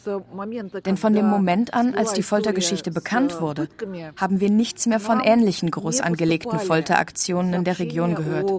Denn 0.87 0.97
von 0.97 1.13
dem 1.13 1.27
Moment 1.27 1.75
an, 1.75 1.95
als 1.95 2.13
die 2.13 2.23
Foltergeschichte 2.23 2.91
bekannt 2.91 3.41
wurde, 3.41 3.69
haben 4.17 4.41
wir 4.41 4.51
nichts 4.51 4.87
mehr 4.87 5.01
von 5.01 5.21
ähnlichen 5.21 5.71
groß 5.71 6.01
angelegten 6.01 6.59
Folteraktionen 6.59 7.55
in 7.55 7.65
der 7.65 7.79
Region 7.79 8.15
gehört. 8.15 8.51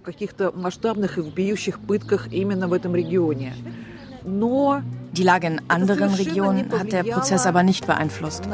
Die 5.15 5.23
Lage 5.23 5.47
in 5.47 5.61
anderen 5.67 6.13
Regionen 6.13 6.71
hat 6.77 6.91
der 6.91 7.03
Prozess 7.03 7.45
aber 7.45 7.63
nicht 7.63 7.85
beeinflusst. 7.87 8.47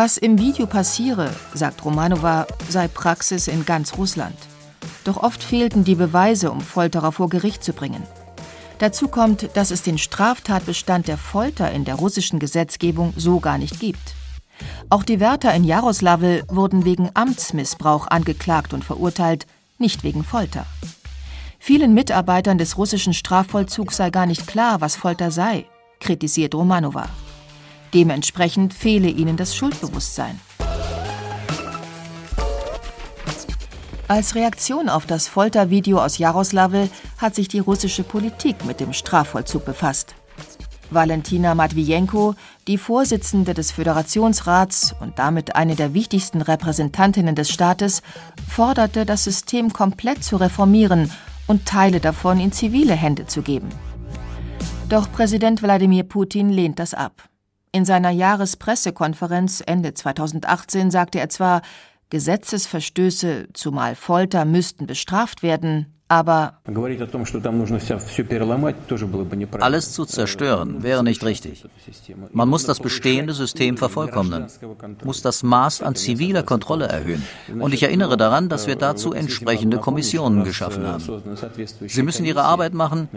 Was 0.00 0.16
im 0.16 0.38
Video 0.38 0.68
passiere, 0.68 1.34
sagt 1.54 1.84
Romanova, 1.84 2.46
sei 2.68 2.86
Praxis 2.86 3.48
in 3.48 3.66
ganz 3.66 3.98
Russland. 3.98 4.36
Doch 5.02 5.16
oft 5.16 5.42
fehlten 5.42 5.82
die 5.82 5.96
Beweise, 5.96 6.52
um 6.52 6.60
Folterer 6.60 7.10
vor 7.10 7.28
Gericht 7.28 7.64
zu 7.64 7.72
bringen. 7.72 8.04
Dazu 8.78 9.08
kommt, 9.08 9.50
dass 9.54 9.72
es 9.72 9.82
den 9.82 9.98
Straftatbestand 9.98 11.08
der 11.08 11.18
Folter 11.18 11.72
in 11.72 11.84
der 11.84 11.96
russischen 11.96 12.38
Gesetzgebung 12.38 13.12
so 13.16 13.40
gar 13.40 13.58
nicht 13.58 13.80
gibt. 13.80 14.14
Auch 14.88 15.02
die 15.02 15.18
Wärter 15.18 15.52
in 15.52 15.64
Jaroslawl 15.64 16.44
wurden 16.46 16.84
wegen 16.84 17.10
Amtsmissbrauch 17.14 18.06
angeklagt 18.06 18.74
und 18.74 18.84
verurteilt, 18.84 19.48
nicht 19.78 20.04
wegen 20.04 20.22
Folter. 20.22 20.64
Vielen 21.58 21.92
Mitarbeitern 21.92 22.56
des 22.58 22.78
russischen 22.78 23.14
Strafvollzugs 23.14 23.96
sei 23.96 24.10
gar 24.10 24.26
nicht 24.26 24.46
klar, 24.46 24.80
was 24.80 24.94
Folter 24.94 25.32
sei, 25.32 25.66
kritisiert 25.98 26.54
Romanova. 26.54 27.08
Dementsprechend 27.94 28.74
fehle 28.74 29.08
ihnen 29.08 29.36
das 29.36 29.56
Schuldbewusstsein. 29.56 30.40
Als 34.08 34.34
Reaktion 34.34 34.88
auf 34.88 35.04
das 35.04 35.28
Foltervideo 35.28 36.02
aus 36.02 36.16
Jaroslawl 36.16 36.88
hat 37.18 37.34
sich 37.34 37.48
die 37.48 37.58
russische 37.58 38.04
Politik 38.04 38.64
mit 38.64 38.80
dem 38.80 38.94
Strafvollzug 38.94 39.66
befasst. 39.66 40.14
Valentina 40.90 41.54
Matwijenko, 41.54 42.34
die 42.66 42.78
Vorsitzende 42.78 43.52
des 43.52 43.70
Föderationsrats 43.70 44.94
und 45.00 45.18
damit 45.18 45.56
eine 45.56 45.74
der 45.74 45.92
wichtigsten 45.92 46.40
Repräsentantinnen 46.40 47.34
des 47.34 47.50
Staates, 47.50 48.00
forderte, 48.48 49.04
das 49.04 49.24
System 49.24 49.72
komplett 49.74 50.24
zu 50.24 50.36
reformieren 50.36 51.10
und 51.46 51.66
Teile 51.66 52.00
davon 52.00 52.40
in 52.40 52.52
zivile 52.52 52.94
Hände 52.94 53.26
zu 53.26 53.42
geben. 53.42 53.68
Doch 54.88 55.12
Präsident 55.12 55.62
Wladimir 55.62 56.04
Putin 56.04 56.48
lehnt 56.48 56.78
das 56.78 56.94
ab. 56.94 57.28
In 57.72 57.84
seiner 57.84 58.10
Jahrespressekonferenz 58.10 59.62
Ende 59.64 59.94
2018 59.94 60.90
sagte 60.90 61.20
er 61.20 61.28
zwar, 61.28 61.62
Gesetzesverstöße, 62.10 63.48
zumal 63.52 63.94
Folter, 63.94 64.44
müssten 64.44 64.86
bestraft 64.86 65.42
werden, 65.42 65.97
Aber 66.10 66.54
alles 69.60 69.92
zu 69.92 70.04
zerstören 70.06 70.82
wäre 70.82 71.04
nicht 71.04 71.22
richtig. 71.22 71.64
Man 72.32 72.48
muss 72.48 72.64
das 72.64 72.80
bestehende 72.80 73.34
System 73.34 73.76
vervollkommnen, 73.76 74.46
muss 75.04 75.20
das 75.20 75.42
Maß 75.42 75.82
an 75.82 75.94
ziviler 75.94 76.42
Kontrolle 76.42 76.86
erhöhen. 76.86 77.22
Und 77.60 77.74
ich 77.74 77.82
erinnere 77.82 78.16
daran, 78.16 78.48
dass 78.48 78.66
wir 78.66 78.76
dazu 78.76 79.12
entsprechende 79.12 79.78
Kommissionen 79.78 80.44
geschaffen 80.44 80.86
haben. 80.86 81.04
Sie 81.86 82.02
müssen 82.02 82.24
ihre 82.24 82.42
Arbeit 82.42 82.72
machen 82.72 83.08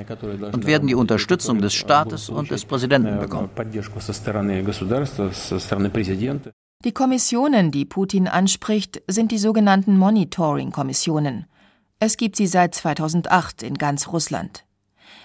und 0.51 0.65
werden 0.67 0.87
die 0.87 0.95
Unterstützung 0.95 1.61
des 1.61 1.73
Staates 1.73 2.29
und 2.29 2.51
des 2.51 2.65
Präsidenten 2.65 3.19
bekommen. 3.19 3.49
Die 6.83 6.91
Kommissionen, 6.93 7.69
die 7.71 7.85
Putin 7.85 8.27
anspricht, 8.27 9.03
sind 9.07 9.31
die 9.31 9.37
sogenannten 9.37 9.97
Monitoring-Kommissionen. 9.97 11.45
Es 12.03 12.17
gibt 12.17 12.35
sie 12.35 12.47
seit 12.47 12.73
2008 12.73 13.61
in 13.61 13.75
ganz 13.75 14.07
Russland. 14.07 14.65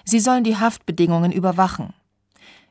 Sie 0.05 0.19
sollen 0.19 0.43
die 0.43 0.57
Haftbedingungen 0.57 1.31
überwachen. 1.31 1.95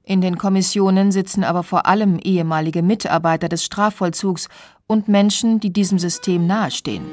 In 0.04 0.20
den 0.20 0.38
Kommissionen 0.38 1.10
sitzen 1.10 1.42
aber 1.42 1.64
vor 1.64 1.86
allem 1.86 2.20
ehemalige 2.22 2.82
Mitarbeiter 2.82 3.48
des 3.48 3.64
Strafvollzugs 3.64 4.48
und 4.86 5.08
Menschen, 5.08 5.58
die 5.58 5.72
diesem 5.72 5.98
System 5.98 6.46
nahestehen. 6.46 7.04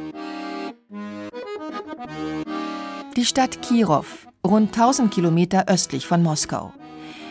Die 3.17 3.25
Stadt 3.25 3.63
Kirov, 3.63 4.27
rund 4.45 4.67
1000 4.67 5.11
Kilometer 5.11 5.67
östlich 5.67 6.05
von 6.05 6.21
Moskau. 6.21 6.73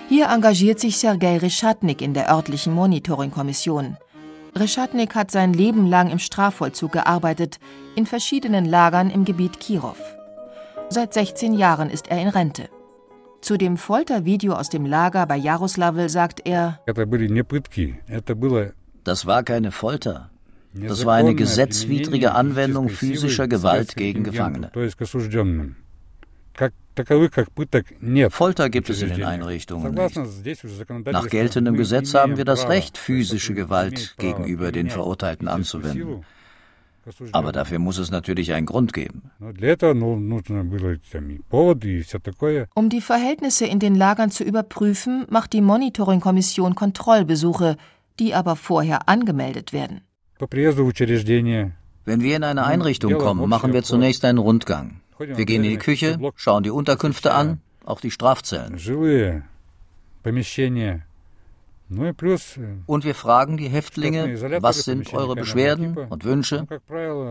Hier 0.09 0.26
engagiert 0.26 0.81
sich 0.81 0.97
Sergei 0.97 1.38
Reschatnik 1.38 2.02
in 2.02 2.14
der 2.14 2.28
örtlichen 2.33 2.75
Monitoring-Kommission. 2.75 3.97
Reschatnik 4.55 5.15
hat 5.15 5.31
sein 5.31 5.55
Leben 5.55 5.87
lang 5.87 6.11
im 6.11 6.19
Strafvollzug 6.19 6.93
gearbeitet, 6.93 7.59
in 7.97 8.07
verschiedenen 8.07 8.67
Lagern 8.67 9.11
im 9.11 9.25
Gebiet 9.25 9.61
Kirov. 9.61 9.99
Seit 10.91 11.15
16 11.15 11.55
Jahren 11.55 11.89
ist 11.89 12.09
er 12.09 12.21
in 12.21 12.29
Rente. 12.29 12.69
Zu 13.41 13.57
dem 13.57 13.77
Foltervideo 13.77 14.53
aus 14.53 14.69
dem 14.69 14.85
Lager 14.85 15.27
bei 15.27 15.37
Jaroslawl 15.37 16.09
sagt 16.09 16.47
er: 16.47 16.81
Das 19.05 19.27
war 19.27 19.43
keine 19.43 19.73
Folter. 19.73 20.31
Das 20.75 21.05
war 21.05 21.15
eine 21.15 21.35
gesetzwidrige 21.35 22.33
Anwendung 22.33 22.89
physischer 22.89 23.49
Gewalt 23.49 23.97
gegen 23.97 24.23
Gefangene. 24.23 24.71
Folter 28.31 28.71
gibt 28.71 28.91
es 28.91 29.03
in 29.03 29.09
den 29.09 29.25
Einrichtungen 29.25 29.95
nicht. 29.95 30.19
Nach 31.11 31.29
geltendem 31.29 31.77
Gesetz 31.77 32.15
haben 32.15 32.37
wir 32.37 32.45
das 32.45 32.69
Recht, 32.69 32.99
physische 32.99 33.55
Gewalt 33.55 34.15
gegenüber 34.19 34.73
den 34.73 34.91
Verurteilten 34.91 35.49
anzuwenden. 35.49 36.25
Aber 37.33 37.51
dafür 37.51 37.79
muss 37.79 37.99
es 37.99 38.11
natürlich 38.11 38.53
einen 38.53 38.67
Grund 38.67 38.93
geben. 38.93 39.31
Um 42.75 42.89
die 42.89 43.01
Verhältnisse 43.01 43.67
in 43.67 43.79
den 43.81 43.95
Lagern 43.95 44.31
zu 44.31 44.45
überprüfen, 44.45 45.27
macht 45.29 45.53
die 45.53 45.61
Monitoring-Kommission 45.63 46.75
Kontrollbesuche, 46.77 47.77
die 48.21 48.35
aber 48.35 48.55
vorher 48.57 49.09
angemeldet 49.09 49.73
werden. 49.73 50.03
Wenn 52.05 52.21
wir 52.21 52.37
in 52.37 52.45
eine 52.45 52.65
Einrichtung 52.65 53.19
kommen, 53.19 53.49
machen 53.49 53.73
wir 53.73 53.83
zunächst 53.83 54.25
einen 54.25 54.39
Rundgang. 54.39 55.02
Wir 55.29 55.45
gehen 55.45 55.64
in 55.64 55.71
die 55.71 55.79
Küche, 55.79 56.19
schauen 56.37 56.62
die 56.62 56.71
Unterkünfte 56.71 57.33
an, 57.33 57.61
auch 57.85 58.00
die 58.00 58.11
Strafzellen. 58.11 58.79
Und 62.87 63.05
wir 63.05 63.14
fragen 63.14 63.57
die 63.57 63.69
Häftlinge, 63.69 64.62
was 64.62 64.85
sind 64.85 65.12
eure 65.12 65.35
Beschwerden 65.35 65.97
und 65.97 66.25
Wünsche? 66.25 66.67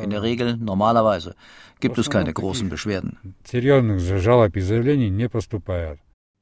In 0.01 0.09
der 0.09 0.21
Regel, 0.21 0.57
normalerweise, 0.57 1.35
gibt 1.79 1.97
es 1.97 2.09
keine 2.09 2.33
großen 2.33 2.69
Beschwerden. 2.69 3.35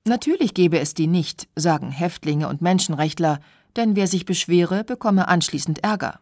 Natürlich 0.07 0.53
gäbe 0.53 0.79
es 0.79 0.93
die 0.93 1.07
nicht, 1.07 1.47
sagen 1.55 1.91
Häftlinge 1.91 2.47
und 2.47 2.61
Menschenrechtler, 2.61 3.39
denn 3.75 3.95
wer 3.95 4.07
sich 4.07 4.25
beschwere, 4.25 4.83
bekomme 4.83 5.27
anschließend 5.27 5.83
Ärger. 5.83 6.19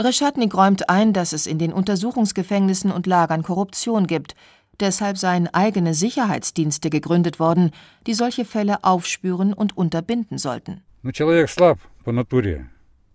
Reschatnik 0.00 0.54
räumt 0.54 0.88
ein, 0.88 1.12
dass 1.12 1.32
es 1.32 1.46
in 1.46 1.58
den 1.58 1.72
Untersuchungsgefängnissen 1.72 2.90
und 2.90 3.06
Lagern 3.06 3.42
Korruption 3.42 4.06
gibt. 4.06 4.34
Deshalb 4.80 5.18
seien 5.18 5.52
eigene 5.52 5.94
Sicherheitsdienste 5.94 6.90
gegründet 6.90 7.38
worden, 7.38 7.70
die 8.06 8.14
solche 8.14 8.44
Fälle 8.44 8.82
aufspüren 8.84 9.52
und 9.52 9.76
unterbinden 9.76 10.38
sollten. 10.38 10.82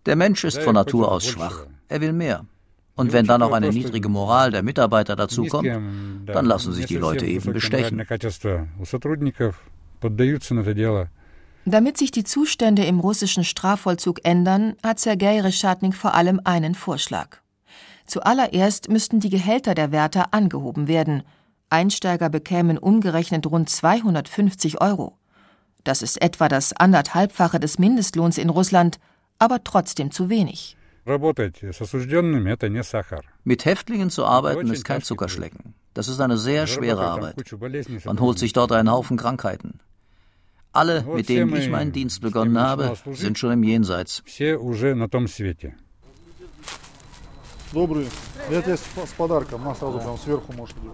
Der 0.06 0.16
Mensch 0.16 0.44
ist 0.44 0.62
von 0.62 0.76
Natur 0.76 1.12
aus 1.12 1.26
schwach. 1.26 1.66
Er 1.90 2.02
will 2.02 2.14
mehr. 2.14 2.46
Und 2.96 3.14
wenn 3.14 3.26
dann 3.26 3.42
auch 3.44 3.52
eine 3.52 3.70
niedrige 3.70 4.10
Moral 4.10 4.52
der 4.52 4.64
Mitarbeiter 4.64 5.16
dazukommt, 5.16 5.68
dann 6.26 6.46
lassen 6.46 6.74
sich 6.74 6.86
die 6.86 6.96
Leute 6.98 7.26
eben 7.26 7.54
bestechen. 7.54 8.02
Damit 11.70 11.98
sich 11.98 12.12
die 12.12 12.24
Zustände 12.24 12.86
im 12.86 13.02
russischen 13.02 13.44
Strafvollzug 13.44 14.24
ändern, 14.24 14.78
hat 14.84 15.02
Sergei 15.02 15.42
Reschatnik 15.42 15.96
vor 15.96 16.16
allem 16.16 16.40
einen 16.46 16.76
Vorschlag. 16.76 17.40
Zuallererst 18.06 18.88
müssten 18.88 19.20
die 19.20 19.30
Gehälter 19.30 19.76
der 19.76 19.92
Wärter 19.92 20.34
angehoben 20.34 20.88
werden. 20.88 21.24
Einsteiger 21.70 22.30
bekämen 22.30 22.78
umgerechnet 22.78 23.46
rund 23.48 23.70
250 23.70 24.80
Euro. 24.80 25.18
Das 25.84 26.02
ist 26.02 26.22
etwa 26.22 26.48
das 26.48 26.72
anderthalbfache 26.72 27.60
des 27.60 27.80
Mindestlohns 27.80 28.38
in 28.38 28.50
Russland, 28.50 28.98
aber 29.38 29.62
trotzdem 29.66 30.10
zu 30.10 30.30
wenig. 30.30 30.78
Mit 33.44 33.66
Häftlingen 33.66 34.10
zu 34.10 34.26
arbeiten 34.26 34.72
ist 34.72 34.86
kein 34.86 35.02
Zuckerschlecken. 35.02 35.74
Das 35.94 36.08
ist 36.08 36.22
eine 36.22 36.38
sehr 36.38 36.66
schwere 36.66 37.06
Arbeit. 37.06 37.36
Man 38.06 38.22
holt 38.22 38.40
sich 38.40 38.54
dort 38.54 38.72
einen 38.72 38.90
Haufen 38.90 39.18
Krankheiten. 39.18 39.82
Alle, 40.78 41.04
mit 41.12 41.28
denen 41.28 41.56
ich 41.56 41.70
meinen 41.70 41.92
Dienst 41.92 42.22
begonnen 42.22 42.60
habe, 42.60 42.96
sind 43.14 43.40
schon 43.40 43.52
im 43.52 43.64
Jenseits. 43.64 44.24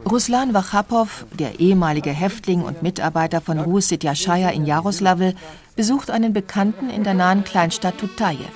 Ruslan 0.09 0.53
Wachapow, 0.53 1.25
der 1.37 1.59
ehemalige 1.59 2.09
Häftling 2.11 2.61
und 2.61 2.81
Mitarbeiter 2.81 3.41
von 3.41 3.59
Rus 3.59 3.89
Sityaschaya 3.89 4.49
in 4.51 4.65
Jaroslawl, 4.65 5.35
besucht 5.75 6.09
einen 6.11 6.31
Bekannten 6.31 6.89
in 6.89 7.03
der 7.03 7.13
nahen 7.13 7.43
Kleinstadt 7.43 7.97
Tutajew. 7.97 8.53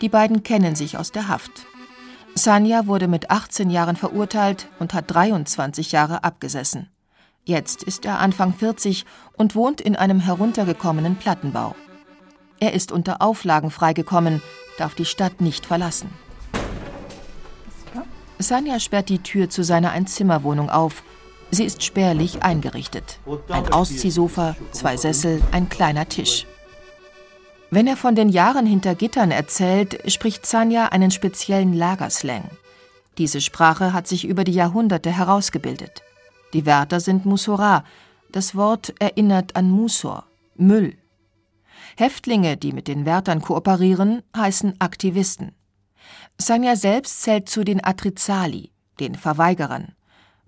Die 0.00 0.08
beiden 0.08 0.42
kennen 0.42 0.74
sich 0.74 0.96
aus 0.96 1.12
der 1.12 1.28
Haft. 1.28 1.66
Sanja 2.34 2.86
wurde 2.86 3.08
mit 3.08 3.30
18 3.30 3.68
Jahren 3.68 3.96
verurteilt 3.96 4.68
und 4.78 4.94
hat 4.94 5.04
23 5.08 5.92
Jahre 5.92 6.24
abgesessen. 6.24 6.88
Jetzt 7.50 7.82
ist 7.82 8.04
er 8.04 8.20
Anfang 8.20 8.54
40 8.54 9.04
und 9.36 9.56
wohnt 9.56 9.80
in 9.80 9.96
einem 9.96 10.20
heruntergekommenen 10.20 11.16
Plattenbau. 11.16 11.74
Er 12.60 12.74
ist 12.74 12.92
unter 12.92 13.20
Auflagen 13.20 13.72
freigekommen, 13.72 14.40
darf 14.78 14.94
die 14.94 15.04
Stadt 15.04 15.40
nicht 15.40 15.66
verlassen. 15.66 16.12
Sanja 18.38 18.78
sperrt 18.78 19.08
die 19.08 19.18
Tür 19.18 19.50
zu 19.50 19.64
seiner 19.64 19.90
Einzimmerwohnung 19.90 20.70
auf. 20.70 21.02
Sie 21.50 21.64
ist 21.64 21.82
spärlich 21.82 22.44
eingerichtet. 22.44 23.18
Ein 23.48 23.72
Ausziehsofa, 23.72 24.54
zwei 24.70 24.96
Sessel, 24.96 25.42
ein 25.50 25.68
kleiner 25.68 26.08
Tisch. 26.08 26.46
Wenn 27.72 27.88
er 27.88 27.96
von 27.96 28.14
den 28.14 28.28
Jahren 28.28 28.64
hinter 28.64 28.94
Gittern 28.94 29.32
erzählt, 29.32 30.08
spricht 30.08 30.46
Sanja 30.46 30.86
einen 30.86 31.10
speziellen 31.10 31.72
Lagerslang. 31.72 32.44
Diese 33.18 33.40
Sprache 33.40 33.92
hat 33.92 34.06
sich 34.06 34.24
über 34.24 34.44
die 34.44 34.54
Jahrhunderte 34.54 35.10
herausgebildet. 35.10 36.04
Die 36.52 36.66
Wärter 36.66 37.00
sind 37.00 37.26
Musora. 37.26 37.84
Das 38.32 38.54
Wort 38.54 38.94
erinnert 38.98 39.56
an 39.56 39.70
Musor, 39.70 40.24
Müll. 40.56 40.96
Häftlinge, 41.96 42.56
die 42.56 42.72
mit 42.72 42.88
den 42.88 43.04
Wärtern 43.04 43.40
kooperieren, 43.40 44.22
heißen 44.36 44.80
Aktivisten. 44.80 45.52
Sanja 46.38 46.76
selbst 46.76 47.22
zählt 47.22 47.48
zu 47.48 47.64
den 47.64 47.84
Atrizali, 47.84 48.70
den 48.98 49.14
Verweigerern. 49.14 49.94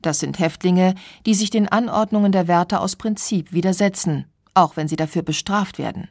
Das 0.00 0.18
sind 0.18 0.38
Häftlinge, 0.38 0.94
die 1.26 1.34
sich 1.34 1.50
den 1.50 1.68
Anordnungen 1.68 2.32
der 2.32 2.48
Wärter 2.48 2.80
aus 2.80 2.96
Prinzip 2.96 3.52
widersetzen, 3.52 4.26
auch 4.54 4.76
wenn 4.76 4.88
sie 4.88 4.96
dafür 4.96 5.22
bestraft 5.22 5.78
werden. 5.78 6.08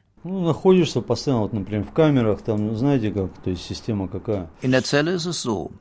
In 4.61 4.71
der 4.71 4.83
Zelle 4.83 5.11
ist 5.11 5.25
es 5.25 5.41
so. 5.41 5.71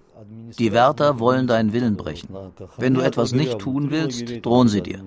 Die 0.58 0.72
Wärter 0.72 1.18
wollen 1.18 1.46
deinen 1.46 1.72
Willen 1.72 1.96
brechen. 1.96 2.28
Wenn 2.76 2.94
du 2.94 3.00
etwas 3.00 3.32
nicht 3.32 3.58
tun 3.58 3.90
willst, 3.90 4.44
drohen 4.44 4.68
sie 4.68 4.80
dir. 4.80 5.02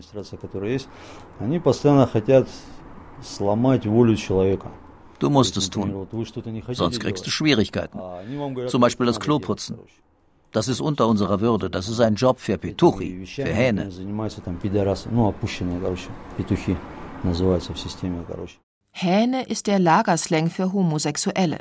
Du 5.20 5.30
musst 5.30 5.56
es 5.58 5.70
tun, 5.70 6.08
sonst 6.72 7.00
kriegst 7.00 7.26
du 7.26 7.30
Schwierigkeiten. 7.30 8.00
Zum 8.68 8.82
Beispiel 8.82 9.06
das 9.06 9.20
Klo 9.20 9.40
putzen. 9.40 9.78
Das 10.52 10.68
ist 10.68 10.82
unter 10.82 11.08
unserer 11.08 11.40
Würde. 11.40 11.70
Das 11.70 11.88
ist 11.88 12.00
ein 12.00 12.16
Job 12.16 12.40
für 12.40 12.58
Petuchi, 12.58 13.26
für 13.26 13.46
Hähne. 13.46 13.90
Hähne 18.92 19.44
ist 19.44 19.68
der 19.68 19.80
Lagerslang 19.80 20.50
für 20.50 20.74
Homosexuelle. 20.74 21.60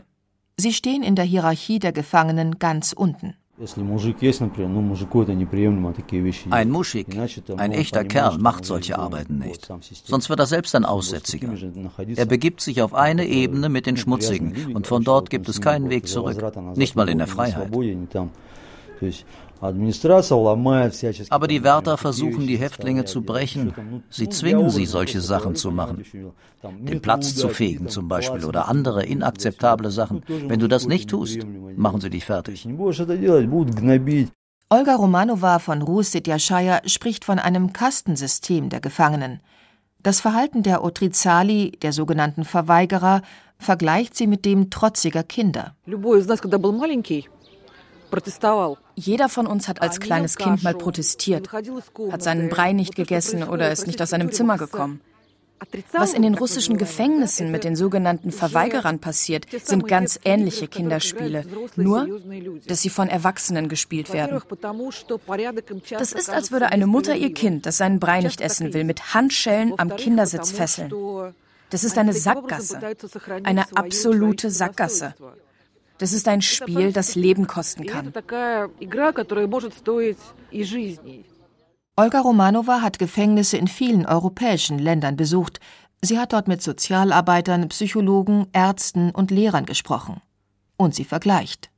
Sie 0.57 0.73
stehen 0.73 1.03
in 1.03 1.15
der 1.15 1.25
Hierarchie 1.25 1.79
der 1.79 1.93
Gefangenen 1.93 2.59
ganz 2.59 2.93
unten. 2.93 3.37
Ein 6.51 6.71
Muschik, 6.71 7.07
ein 7.57 7.73
echter 7.73 8.05
Kerl 8.05 8.39
macht 8.39 8.65
solche 8.65 8.99
Arbeiten 8.99 9.39
nicht. 9.39 9.71
Sonst 10.05 10.31
wird 10.31 10.41
er 10.41 10.47
selbst 10.47 10.75
ein 10.75 10.87
Aussätziger. 10.87 11.53
Er 12.17 12.25
begibt 12.25 12.63
sich 12.63 12.81
auf 12.81 12.95
eine 12.95 13.27
Ebene 13.27 13.69
mit 13.69 13.85
den 13.85 13.99
Schmutzigen 13.99 14.75
und 14.75 14.87
von 14.87 15.05
dort 15.05 15.29
gibt 15.29 15.49
es 15.51 15.61
keinen 15.61 15.91
Weg 15.91 16.09
zurück. 16.09 16.43
Nicht 16.77 16.97
mal 16.97 17.09
in 17.11 17.19
der 17.19 17.27
Freiheit. 17.27 17.71
Aber 19.63 21.47
die 21.47 21.63
Wärter 21.63 21.97
versuchen, 21.97 22.47
die 22.49 22.57
Häftlinge 22.57 23.05
zu 23.05 23.23
brechen. 23.23 24.03
Sie 24.11 24.29
zwingen 24.29 24.71
sie, 24.71 24.87
solche 24.87 25.21
Sachen 25.21 25.55
zu 25.55 25.71
machen. 25.71 26.05
Den 26.81 27.01
Platz 27.01 27.37
zu 27.37 27.49
fegen 27.49 27.89
zum 27.89 28.09
Beispiel 28.09 28.45
oder 28.45 28.69
andere 28.69 29.05
inakzeptable 29.05 29.93
Sachen. 29.93 30.25
Wenn 30.27 30.59
du 30.59 30.67
das 30.67 30.87
nicht 30.89 31.11
tust, 31.11 31.39
machen 31.77 32.01
sie 32.01 32.11
dich 32.11 32.25
fertig. 32.25 32.67
Olga 34.69 34.95
Romanova 34.97 35.59
von 35.59 35.83
Rus 35.83 36.15
Yashaya 36.15 36.81
spricht 36.87 37.25
von 37.25 37.39
einem 37.39 37.73
Kastensystem 37.73 38.69
der 38.69 38.81
Gefangenen. 38.81 39.41
Das 40.03 40.21
Verhalten 40.21 40.65
der 40.65 40.83
Otrizali, 40.83 41.79
der 41.83 41.93
sogenannten 41.93 42.45
Verweigerer, 42.45 43.23
vergleicht 43.59 44.17
sie 44.17 44.27
mit 44.27 44.45
dem 44.45 44.71
trotziger 44.71 45.23
Kinder. 45.23 45.77
Jeder 48.95 49.29
von 49.29 49.47
uns 49.47 49.69
hat 49.69 49.81
als 49.83 50.01
kleines 50.01 50.37
Kind 50.37 50.63
mal 50.63 50.75
protestiert, 50.75 51.51
hat 51.53 52.23
seinen 52.23 52.49
Brei 52.49 52.73
nicht 52.73 52.95
gegessen 52.95 53.43
oder 53.43 53.73
ist 53.73 53.87
nicht 53.87 54.01
aus 54.03 54.11
seinem 54.11 54.33
Zimmer 54.33 54.59
gekommen. 54.59 55.01
Was 55.93 56.13
in 56.13 56.23
den 56.23 56.35
russischen 56.35 56.77
Gefängnissen 56.77 57.51
mit 57.51 57.65
den 57.65 57.77
sogenannten 57.77 58.33
Verweigerern 58.33 58.99
passiert, 58.99 59.47
sind 59.65 59.87
ganz 59.87 60.19
ähnliche 60.25 60.69
Kinderspiele, 60.69 61.45
nur 61.77 62.21
dass 62.67 62.83
sie 62.83 62.91
von 62.91 63.09
Erwachsenen 63.09 63.69
gespielt 63.69 64.13
werden. 64.13 64.41
Das 65.91 66.13
ist, 66.13 66.31
als 66.31 66.51
würde 66.51 66.67
eine 66.67 66.87
Mutter 66.87 67.15
ihr 67.15 67.33
Kind, 67.33 67.67
das 67.67 67.77
seinen 67.77 68.01
Brei 68.01 68.21
nicht 68.21 68.41
essen 68.41 68.75
will, 68.75 68.85
mit 68.85 69.15
Handschellen 69.15 69.75
am 69.79 69.97
Kindersitz 69.97 70.51
fesseln. 70.51 70.93
Das 71.71 71.85
ist 71.85 71.97
eine 71.97 72.13
Sackgasse, 72.13 72.81
eine 73.45 73.65
absolute 73.75 74.51
Sackgasse. 74.51 75.15
Das 76.03 76.13
ist 76.13 76.27
ein 76.27 76.43
Spiel, 76.43 76.93
das 76.93 77.15
Leben 77.15 77.47
kosten 77.47 77.87
kann. 77.87 78.13
Olga 81.95 82.21
Romanova 82.21 82.81
hat 82.81 82.99
Gefängnisse 82.99 83.57
in 83.57 83.69
vielen 83.69 84.05
europäischen 84.05 84.81
Ländern 84.81 85.17
besucht. 85.17 85.61
Sie 86.01 86.19
hat 86.19 86.33
dort 86.33 86.49
mit 86.49 86.61
Sozialarbeitern, 86.61 87.69
Psychologen, 87.69 88.49
Ärzten 88.53 89.13
und 89.13 89.31
Lehrern 89.31 89.65
gesprochen. 89.65 90.21
Und 90.77 90.97
sie 90.97 91.05
vergleicht. 91.05 91.71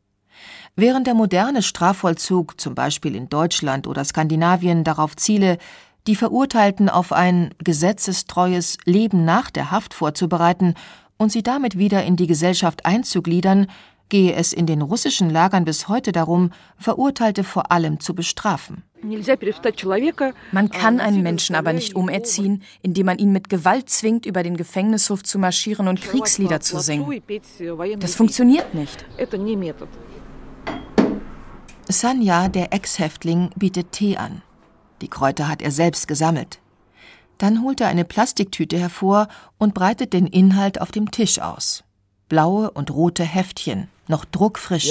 Während 0.75 1.07
der 1.07 1.13
moderne 1.13 1.63
Strafvollzug, 1.63 2.59
zum 2.59 2.75
Beispiel 2.75 3.15
in 3.15 3.29
Deutschland 3.29 3.87
oder 3.87 4.07
Skandinavien, 4.07 4.85
darauf 4.85 5.17
ziele, 5.17 5.59
die 6.07 6.17
Verurteilten 6.17 6.89
auf 6.89 7.13
ein 7.13 7.55
gesetzestreues 7.63 8.79
Leben 8.87 9.27
nach 9.27 9.51
der 9.51 9.71
Haft 9.71 9.93
vorzubereiten 9.93 10.77
und 11.19 11.31
sie 11.31 11.43
damit 11.43 11.77
wieder 11.77 12.05
in 12.05 12.17
die 12.17 12.27
Gesellschaft 12.27 12.87
einzugliedern, 12.87 13.67
gehe 14.09 14.35
es 14.35 14.53
in 14.53 14.67
den 14.67 14.83
russischen 14.83 15.31
Lagern 15.31 15.65
bis 15.65 15.89
heute 15.89 16.13
darum, 16.13 16.51
Verurteilte 16.79 17.45
vor 17.45 17.73
allem 17.73 18.01
zu 18.01 18.15
bestrafen. 18.15 18.83
Man 20.53 20.71
kann 20.71 21.01
einen 21.01 21.23
Menschen 21.23 21.57
aber 21.57 21.73
nicht 21.73 21.95
umerziehen, 21.95 22.63
indem 22.81 23.07
man 23.07 23.19
ihn 23.19 23.33
mit 23.33 23.49
Gewalt 23.49 23.91
zwingt, 23.91 24.25
über 24.25 24.43
den 24.43 24.57
Gefängnishof 24.57 25.23
zu 25.23 25.39
marschieren 25.39 25.89
und 25.89 26.01
Kriegslieder 26.01 26.61
zu 26.61 26.79
singen. 26.81 27.23
Das 27.99 28.15
funktioniert 28.15 28.75
nicht. 28.75 29.05
Sanja, 31.89 32.49
der 32.49 32.73
Ex-Häftling, 32.73 33.51
bietet 33.57 33.93
Tee 33.93 34.17
an. 34.17 34.43
Die 35.03 35.09
Kräuter 35.09 35.49
hat 35.49 35.61
er 35.61 35.71
selbst 35.71 36.09
gesammelt. 36.09 36.61
Dann 37.37 37.63
holt 37.63 37.81
er 37.81 37.89
eine 37.89 38.05
Plastiktüte 38.05 38.79
hervor 38.79 39.29
und 39.59 39.75
breitet 39.75 40.13
den 40.13 40.27
Inhalt 40.27 40.81
auf 40.81 40.93
dem 40.93 41.11
Tisch 41.11 41.41
aus. 41.41 41.85
Blaue 42.29 42.71
und 42.71 42.91
rote 42.91 43.25
Heftchen, 43.25 43.89
noch 44.09 44.25
druckfrisch. 44.25 44.91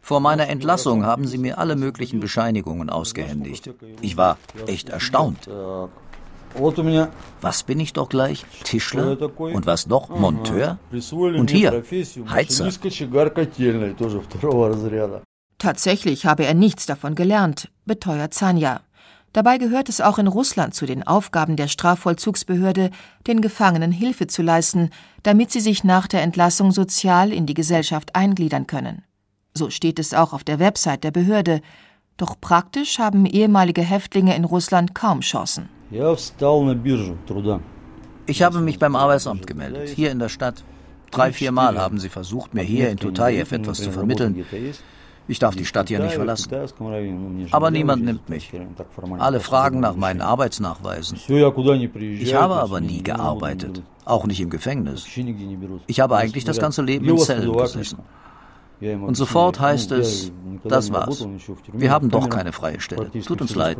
Vor 0.00 0.20
meiner 0.20 0.48
Entlassung 0.48 1.04
haben 1.04 1.26
sie 1.26 1.38
mir 1.38 1.58
alle 1.58 1.76
möglichen 1.76 2.20
Bescheinigungen 2.20 2.90
ausgehändigt. 2.90 3.70
Ich 4.00 4.16
war 4.16 4.38
echt 4.66 4.88
erstaunt. 4.88 5.48
Was 7.40 7.62
bin 7.62 7.80
ich 7.80 7.92
doch 7.92 8.08
gleich? 8.08 8.44
Tischler? 8.64 9.16
Und 9.38 9.66
was 9.66 9.86
noch? 9.86 10.10
Monteur? 10.10 10.78
Und 10.90 11.50
hier, 11.50 11.82
Heizer. 12.30 12.70
Tatsächlich 15.58 16.26
habe 16.26 16.44
er 16.44 16.54
nichts 16.54 16.86
davon 16.86 17.14
gelernt, 17.14 17.70
beteuert 17.86 18.34
Zanja. 18.34 18.80
Dabei 19.32 19.56
gehört 19.56 19.88
es 19.88 20.00
auch 20.00 20.18
in 20.18 20.26
Russland 20.26 20.74
zu 20.74 20.84
den 20.84 21.06
Aufgaben 21.06 21.56
der 21.56 21.68
Strafvollzugsbehörde, 21.68 22.90
den 23.26 23.40
Gefangenen 23.40 23.90
Hilfe 23.90 24.26
zu 24.26 24.42
leisten, 24.42 24.90
damit 25.22 25.50
sie 25.50 25.60
sich 25.60 25.84
nach 25.84 26.06
der 26.06 26.22
Entlassung 26.22 26.70
sozial 26.70 27.32
in 27.32 27.46
die 27.46 27.54
Gesellschaft 27.54 28.14
eingliedern 28.14 28.66
können. 28.66 29.02
So 29.54 29.70
steht 29.70 29.98
es 29.98 30.12
auch 30.12 30.32
auf 30.32 30.44
der 30.44 30.58
Website 30.58 31.04
der 31.04 31.10
Behörde. 31.10 31.62
Doch 32.18 32.38
praktisch 32.40 32.98
haben 32.98 33.24
ehemalige 33.24 33.82
Häftlinge 33.82 34.36
in 34.36 34.44
Russland 34.44 34.94
kaum 34.94 35.20
Chancen. 35.20 35.68
Ich 38.26 38.42
habe 38.42 38.60
mich 38.60 38.78
beim 38.78 38.96
Arbeitsamt 38.96 39.46
gemeldet, 39.46 39.88
hier 39.88 40.10
in 40.10 40.18
der 40.18 40.28
Stadt. 40.28 40.62
Drei, 41.10 41.32
vier 41.32 41.52
Mal 41.52 41.78
haben 41.78 41.98
sie 41.98 42.08
versucht, 42.08 42.54
mir 42.54 42.62
hier 42.62 42.88
in 42.90 42.98
Tutajew 42.98 43.54
etwas 43.54 43.78
zu 43.78 43.92
vermitteln. 43.92 44.44
Ich 45.29 45.39
darf 45.39 45.55
die 45.55 45.65
Stadt 45.65 45.89
hier 45.89 45.99
nicht 45.99 46.13
verlassen. 46.15 46.49
Aber 47.51 47.69
niemand 47.69 48.05
nimmt 48.05 48.29
mich. 48.29 48.51
Alle 49.19 49.39
fragen 49.41 49.81
nach 49.81 49.95
meinen 49.95 50.21
Arbeitsnachweisen. 50.21 51.17
Ich 51.17 52.33
habe 52.33 52.55
aber 52.55 52.79
nie 52.79 53.03
gearbeitet, 53.03 53.83
auch 54.05 54.25
nicht 54.25 54.39
im 54.39 54.49
Gefängnis. 54.49 55.05
Ich 55.87 55.99
habe 55.99 56.15
eigentlich 56.15 56.45
das 56.45 56.59
ganze 56.59 56.81
Leben 56.81 57.05
in 57.05 57.17
Zellen 57.17 57.51
gesessen. 57.51 57.99
Und 58.79 59.17
sofort 59.17 59.59
heißt 59.59 59.91
es, 59.91 60.31
das 60.63 60.93
war's. 60.93 61.27
Wir 61.73 61.91
haben 61.91 62.09
doch 62.09 62.29
keine 62.29 62.51
freie 62.51 62.79
Stelle. 62.79 63.11
Tut 63.11 63.41
uns 63.41 63.55
leid. 63.55 63.77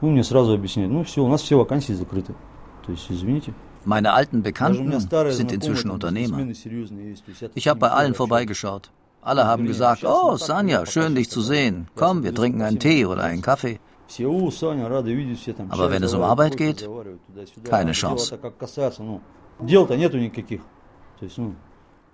Мне 0.00 0.24
сразу 0.24 0.52
объясняют, 0.52 0.92
ну 0.92 1.04
все, 1.04 1.22
у 1.24 1.28
нас 1.28 1.40
все 1.40 1.56
вакансии 1.56 1.92
закрыты. 1.92 2.34
То 2.84 2.92
есть, 2.92 3.10
извините. 3.10 3.54
Meine 3.85 4.13
alten 4.13 4.43
Bekannten 4.43 4.99
sind 5.31 5.51
inzwischen 5.51 5.89
Unternehmer. 5.89 6.45
Ich 7.55 7.67
habe 7.67 7.79
bei 7.79 7.89
allen 7.89 8.13
vorbeigeschaut. 8.13 8.91
Alle 9.21 9.45
haben 9.45 9.65
gesagt, 9.65 10.05
oh, 10.05 10.37
Sanja, 10.37 10.85
schön 10.85 11.15
dich 11.15 11.29
zu 11.29 11.41
sehen. 11.41 11.87
Komm, 11.95 12.23
wir 12.23 12.33
trinken 12.33 12.61
einen 12.61 12.79
Tee 12.79 13.05
oder 13.05 13.23
einen 13.23 13.41
Kaffee. 13.41 13.79
Aber 15.69 15.91
wenn 15.91 16.03
es 16.03 16.13
um 16.13 16.23
Arbeit 16.23 16.57
geht, 16.57 16.89
keine 17.63 17.91
Chance. 17.91 18.39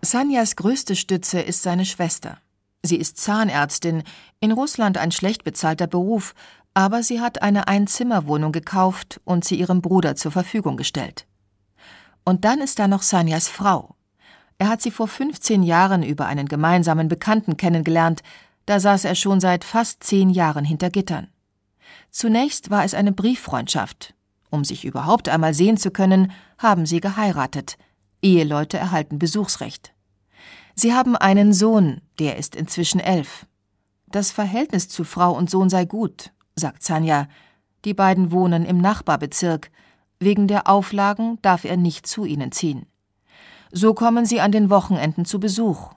Sanjas 0.02 0.56
größte 0.56 0.96
Stütze 0.96 1.40
ist 1.40 1.64
seine 1.64 1.86
Schwester. 1.86 2.38
Sie 2.84 2.98
ist 2.98 3.18
Zahnärztin, 3.18 4.04
in 4.40 4.52
Russland 4.52 4.98
ein 4.98 5.12
schlecht 5.12 5.44
bezahlter 5.44 5.88
Beruf, 5.88 6.36
aber 6.74 7.02
sie 7.02 7.22
hat 7.22 7.42
eine 7.42 7.68
Einzimmerwohnung 7.68 8.52
gekauft 8.52 9.22
und 9.24 9.46
sie 9.46 9.56
ihrem 9.56 9.82
Bruder 9.82 10.16
zur 10.16 10.32
Verfügung 10.32 10.78
gestellt. 10.78 11.26
Und 12.26 12.44
dann 12.44 12.60
ist 12.60 12.80
da 12.80 12.90
noch 12.90 13.04
Sanjas 13.04 13.48
Frau. 13.48 13.96
Er 14.58 14.68
hat 14.68 14.82
sie 14.82 14.92
vor 14.92 15.08
15 15.08 15.64
Jahren 15.64 16.04
über 16.04 16.26
einen 16.26 16.48
gemeinsamen 16.48 17.08
Bekannten 17.08 17.56
kennengelernt, 17.56 18.22
da 18.66 18.80
saß 18.80 19.06
er 19.06 19.16
schon 19.16 19.40
seit 19.40 19.64
fast 19.64 20.04
zehn 20.04 20.30
Jahren 20.30 20.66
hinter 20.66 20.90
Gittern. 20.90 21.28
Zunächst 22.10 22.70
war 22.70 22.84
es 22.84 22.94
eine 22.94 23.12
Brieffreundschaft. 23.12 24.16
Um 24.50 24.64
sich 24.64 24.86
überhaupt 24.86 25.30
einmal 25.30 25.54
sehen 25.54 25.78
zu 25.78 25.92
können, 25.92 26.32
haben 26.58 26.86
sie 26.86 27.00
geheiratet. 27.00 27.78
Eheleute 28.22 28.78
erhalten 28.78 29.20
Besuchsrecht. 29.20 29.94
Sie 30.76 30.94
haben 30.94 31.16
einen 31.16 31.54
Sohn, 31.54 32.02
der 32.20 32.38
ist 32.38 32.56
inzwischen 32.56 33.00
elf. 33.00 33.46
Das 34.08 34.32
Verhältnis 34.32 34.88
zu 34.88 35.04
Frau 35.04 35.34
und 35.34 35.50
Sohn 35.50 35.70
sei 35.70 35.86
gut, 35.86 36.32
sagt 36.56 36.84
Sanja. 36.84 37.28
Die 37.84 37.94
beiden 37.94 38.32
wohnen 38.32 38.66
im 38.66 38.80
Nachbarbezirk. 38.80 39.72
Wegen 40.20 40.48
der 40.48 40.70
Auflagen 40.70 41.38
darf 41.42 41.66
er 41.66 41.78
nicht 41.78 42.08
zu 42.08 42.26
ihnen 42.26 42.52
ziehen. 42.52 42.86
So 43.72 43.94
kommen 43.94 44.26
sie 44.26 44.40
an 44.40 44.52
den 44.52 44.70
Wochenenden 44.70 45.26
zu 45.26 45.40
Besuch. 45.40 45.92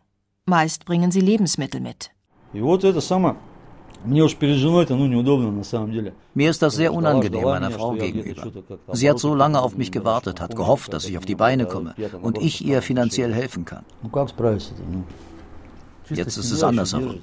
Meist 0.46 0.84
bringen 0.84 1.10
sie 1.10 1.20
Lebensmittel 1.20 1.80
mit. 1.80 2.10
Mir 6.34 6.50
ist 6.50 6.62
das 6.62 6.74
sehr 6.74 6.92
unangenehm 6.94 7.42
meiner 7.42 7.70
Frau 7.70 7.92
gegenüber. 7.92 8.50
Sie 8.92 9.10
hat 9.10 9.18
so 9.18 9.34
lange 9.34 9.60
auf 9.60 9.76
mich 9.76 9.92
gewartet, 9.92 10.40
hat 10.40 10.56
gehofft, 10.56 10.92
dass 10.92 11.04
ich 11.04 11.18
auf 11.18 11.24
die 11.24 11.34
Beine 11.34 11.66
komme 11.66 11.94
und 12.22 12.38
ich 12.38 12.64
ihr 12.64 12.82
finanziell 12.82 13.32
helfen 13.34 13.64
kann. 13.64 13.84
Jetzt 16.10 16.36
ist 16.36 16.50
es 16.50 16.62
andersherum. 16.62 17.20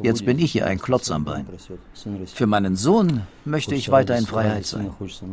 Jetzt 0.00 0.24
bin 0.24 0.38
ich 0.38 0.52
hier 0.52 0.66
ein 0.66 0.78
Klotz 0.78 1.10
am 1.10 1.24
Bein. 1.24 1.46
Für 2.34 2.46
meinen 2.46 2.76
Sohn 2.76 3.22
möchte 3.44 3.74
ich 3.74 3.90
weiter 3.90 4.16
in 4.16 4.26
Freiheit 4.26 4.66
sein, 4.66 4.90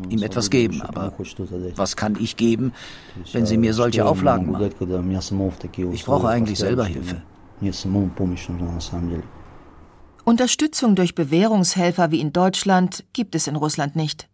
ihm 0.10 0.24
etwas 0.24 0.50
geben, 0.50 0.82
aber 0.82 1.14
was 1.76 1.96
kann 1.96 2.18
ich 2.20 2.38
geben, 2.38 2.74
wenn 3.34 3.46
sie 3.46 3.58
mir 3.58 3.74
solche 3.74 4.06
Auflagen 4.06 4.52
machen? 4.52 4.72
Ich 5.94 6.06
brauche 6.06 6.28
eigentlich 6.28 6.60
selber 6.60 6.86
Hilfe. 6.86 7.22
Unterstützung 10.24 10.96
durch 10.96 11.16
Bewährungshelfer 11.16 12.12
wie 12.12 12.20
in 12.20 12.34
Deutschland 12.34 13.06
gibt 13.14 13.34
es 13.34 13.48
in 13.48 13.56
Russland 13.56 13.96
nicht. 13.96 14.28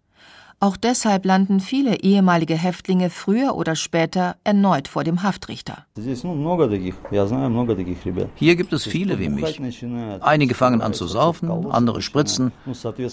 Auch 0.64 0.78
deshalb 0.78 1.26
landen 1.26 1.60
viele 1.60 2.00
ehemalige 2.04 2.56
Häftlinge 2.56 3.10
früher 3.10 3.54
oder 3.58 3.76
später 3.76 4.38
erneut 4.46 4.88
vor 4.88 5.04
dem 5.04 5.22
Haftrichter. 5.22 5.86
Hier 8.36 8.56
gibt 8.56 8.72
es 8.72 8.86
viele 8.86 9.20
wie 9.20 9.28
mich. 9.28 9.62
Einige 10.22 10.56
fangen 10.56 10.82
an 10.82 10.94
zu 10.94 11.06
saufen, 11.06 11.50
andere 11.70 12.02
spritzen. 12.02 12.54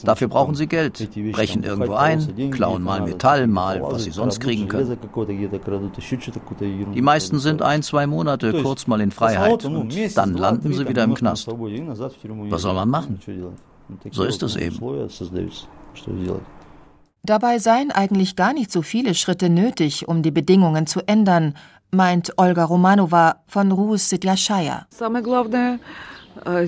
Dafür 0.05 0.29
brauchen 0.29 0.55
sie 0.55 0.69
Geld, 0.69 1.11
brechen 1.33 1.65
irgendwo 1.65 1.95
ein, 1.95 2.53
klauen 2.53 2.85
mal 2.85 3.01
Metall, 3.01 3.49
mal 3.49 3.83
was 3.83 4.05
sie 4.05 4.13
sonst 4.13 4.39
kriegen 4.39 4.69
können. 4.69 4.97
Die 6.95 7.03
meisten 7.03 7.41
sind 7.41 7.63
ein, 7.63 7.83
zwei 7.83 8.07
Monate 8.07 8.63
kurz 8.63 8.87
mal 8.87 9.01
in 9.01 9.11
Freiheit 9.11 9.65
und 9.65 9.93
dann 10.17 10.35
landen 10.35 10.73
sie 10.73 10.89
wieder 10.89 11.03
im 11.03 11.15
Knast. 11.15 11.49
Was 11.49 12.63
soll 12.63 12.75
man 12.75 12.89
machen? 12.89 13.19
So 14.13 14.23
ist 14.23 14.41
es 14.41 14.55
eben. 14.55 14.79
Dabei 17.23 17.59
seien 17.59 17.91
eigentlich 17.91 18.35
gar 18.35 18.53
nicht 18.53 18.73
so 18.73 18.83
viele 18.83 19.15
Schritte 19.15 19.51
nötig, 19.51 20.09
um 20.09 20.23
die 20.23 20.31
Bedingungen 20.31 20.87
zu 20.87 21.01
ändern, 21.07 21.55
meint 21.91 22.39
Olga 22.39 22.65
Romanova 22.65 23.43
von 23.47 23.73
Rus 23.73 24.09
Sityashaya. 24.09 24.87
Äh, 26.45 26.67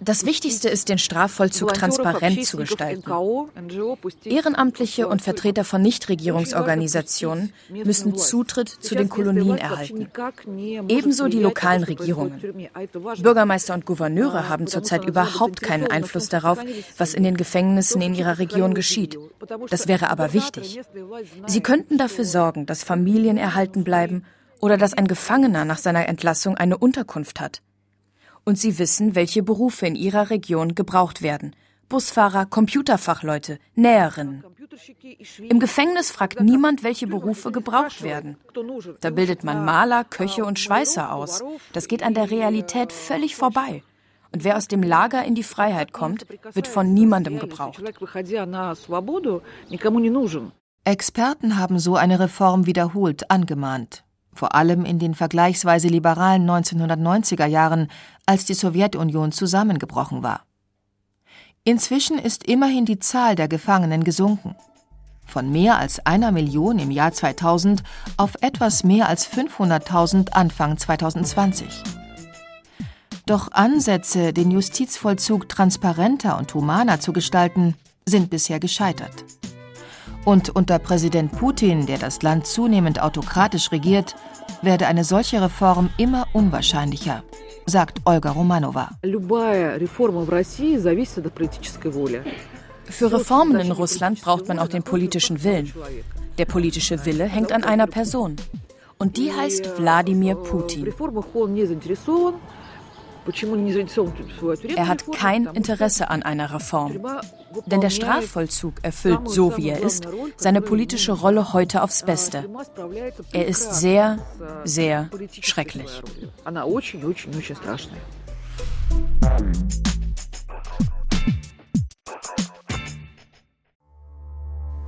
das 0.00 0.26
Wichtigste 0.26 0.68
ist, 0.68 0.88
den 0.88 0.98
Strafvollzug 0.98 1.74
transparent 1.74 2.44
zu 2.44 2.56
gestalten. 2.56 3.10
Ehrenamtliche 4.24 5.08
und 5.08 5.22
Vertreter 5.22 5.64
von 5.64 5.82
Nichtregierungsorganisationen 5.82 7.52
müssen 7.84 8.16
Zutritt 8.16 8.68
zu 8.68 8.94
den 8.94 9.08
Kolonien 9.08 9.58
erhalten. 9.58 10.08
Ebenso 10.88 11.28
die 11.28 11.40
lokalen 11.40 11.82
Regierungen. 11.82 12.40
Bürgermeister 13.20 13.74
und 13.74 13.86
Gouverneure 13.86 14.48
haben 14.48 14.66
zurzeit 14.66 15.04
überhaupt 15.04 15.62
keinen 15.62 15.86
Einfluss 15.86 16.28
darauf, 16.28 16.58
was 16.98 17.14
in 17.14 17.24
den 17.24 17.36
Gefängnissen 17.36 18.02
in 18.02 18.14
ihrer 18.14 18.38
Region 18.38 18.74
geschieht. 18.74 19.18
Das 19.70 19.88
wäre 19.88 20.10
aber 20.10 20.32
wichtig. 20.32 20.80
Sie 21.46 21.60
könnten 21.60 21.98
dafür 21.98 22.24
sorgen, 22.24 22.66
dass 22.66 22.84
Familien 22.84 23.38
erhalten 23.38 23.82
bleiben 23.84 24.24
oder 24.60 24.76
dass 24.76 24.94
ein 24.94 25.08
Gefangener 25.08 25.64
nach 25.64 25.78
seiner 25.78 26.06
Entlassung 26.08 26.56
eine 26.56 26.76
Unterkunft 26.76 27.40
hat 27.40 27.62
und 28.50 28.56
sie 28.56 28.78
wissen, 28.80 29.14
welche 29.14 29.44
Berufe 29.44 29.86
in 29.86 29.94
ihrer 29.94 30.28
Region 30.28 30.74
gebraucht 30.74 31.22
werden. 31.22 31.54
Busfahrer, 31.88 32.46
Computerfachleute, 32.46 33.58
Näherinnen. 33.76 34.44
Im 35.48 35.60
Gefängnis 35.60 36.10
fragt 36.10 36.40
niemand, 36.40 36.82
welche 36.82 37.06
Berufe 37.06 37.52
gebraucht 37.52 38.02
werden. 38.02 38.36
Da 39.00 39.10
bildet 39.10 39.44
man 39.44 39.64
Maler, 39.64 40.02
Köche 40.02 40.44
und 40.44 40.58
Schweißer 40.58 41.12
aus. 41.12 41.42
Das 41.72 41.86
geht 41.86 42.02
an 42.02 42.14
der 42.14 42.30
Realität 42.30 42.92
völlig 42.92 43.36
vorbei. 43.36 43.84
Und 44.32 44.42
wer 44.42 44.56
aus 44.56 44.66
dem 44.66 44.82
Lager 44.82 45.24
in 45.24 45.36
die 45.36 45.44
Freiheit 45.44 45.92
kommt, 45.92 46.26
wird 46.52 46.66
von 46.66 46.92
niemandem 46.92 47.38
gebraucht. 47.38 47.80
Experten 50.84 51.56
haben 51.56 51.78
so 51.78 51.94
eine 51.96 52.18
Reform 52.18 52.66
wiederholt 52.66 53.30
angemahnt 53.30 54.04
vor 54.32 54.54
allem 54.54 54.84
in 54.84 54.98
den 54.98 55.14
vergleichsweise 55.14 55.88
liberalen 55.88 56.48
1990er 56.48 57.46
Jahren, 57.46 57.88
als 58.26 58.44
die 58.44 58.54
Sowjetunion 58.54 59.32
zusammengebrochen 59.32 60.22
war. 60.22 60.42
Inzwischen 61.64 62.18
ist 62.18 62.44
immerhin 62.44 62.86
die 62.86 62.98
Zahl 62.98 63.34
der 63.34 63.48
Gefangenen 63.48 64.02
gesunken. 64.02 64.56
Von 65.26 65.50
mehr 65.52 65.78
als 65.78 66.04
einer 66.06 66.32
Million 66.32 66.78
im 66.78 66.90
Jahr 66.90 67.12
2000 67.12 67.82
auf 68.16 68.34
etwas 68.40 68.82
mehr 68.82 69.08
als 69.08 69.30
500.000 69.30 70.32
Anfang 70.32 70.76
2020. 70.76 71.68
Doch 73.26 73.52
Ansätze, 73.52 74.32
den 74.32 74.50
Justizvollzug 74.50 75.48
transparenter 75.48 76.36
und 76.38 76.52
humaner 76.54 76.98
zu 76.98 77.12
gestalten, 77.12 77.76
sind 78.04 78.30
bisher 78.30 78.58
gescheitert. 78.58 79.24
Und 80.24 80.50
unter 80.50 80.78
Präsident 80.78 81.32
Putin, 81.32 81.86
der 81.86 81.98
das 81.98 82.22
Land 82.22 82.46
zunehmend 82.46 83.00
autokratisch 83.00 83.72
regiert, 83.72 84.14
werde 84.62 84.86
eine 84.86 85.04
solche 85.04 85.40
Reform 85.40 85.88
immer 85.96 86.26
unwahrscheinlicher, 86.34 87.22
sagt 87.66 88.00
Olga 88.04 88.30
Romanova. 88.30 88.90
Für 92.84 93.12
Reformen 93.12 93.60
in 93.60 93.72
Russland 93.72 94.20
braucht 94.20 94.48
man 94.48 94.58
auch 94.58 94.68
den 94.68 94.82
politischen 94.82 95.42
Willen. 95.42 95.72
Der 96.38 96.44
politische 96.44 97.04
Wille 97.06 97.24
hängt 97.24 97.52
an 97.52 97.64
einer 97.64 97.86
Person. 97.86 98.36
Und 98.98 99.16
die 99.16 99.32
heißt 99.32 99.78
Wladimir 99.78 100.34
Putin. 100.34 100.92
Er 104.76 104.88
hat 104.88 105.12
kein 105.12 105.46
Interesse 105.46 106.10
an 106.10 106.22
einer 106.22 106.52
Reform. 106.52 107.00
Denn 107.66 107.80
der 107.80 107.90
Strafvollzug 107.90 108.74
erfüllt, 108.82 109.28
so 109.28 109.56
wie 109.56 109.68
er 109.68 109.80
ist, 109.80 110.06
seine 110.36 110.60
politische 110.60 111.12
Rolle 111.12 111.52
heute 111.52 111.82
aufs 111.82 112.04
Beste. 112.04 112.48
Er 113.32 113.46
ist 113.46 113.74
sehr, 113.74 114.18
sehr 114.64 115.10
schrecklich. 115.40 116.02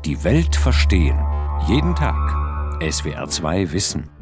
Die 0.05 0.25
Welt 0.25 0.57
verstehen. 0.57 1.19
Jeden 1.69 1.95
Tag. 1.95 2.17
SWR 2.83 3.29
2 3.29 3.73
Wissen. 3.73 4.22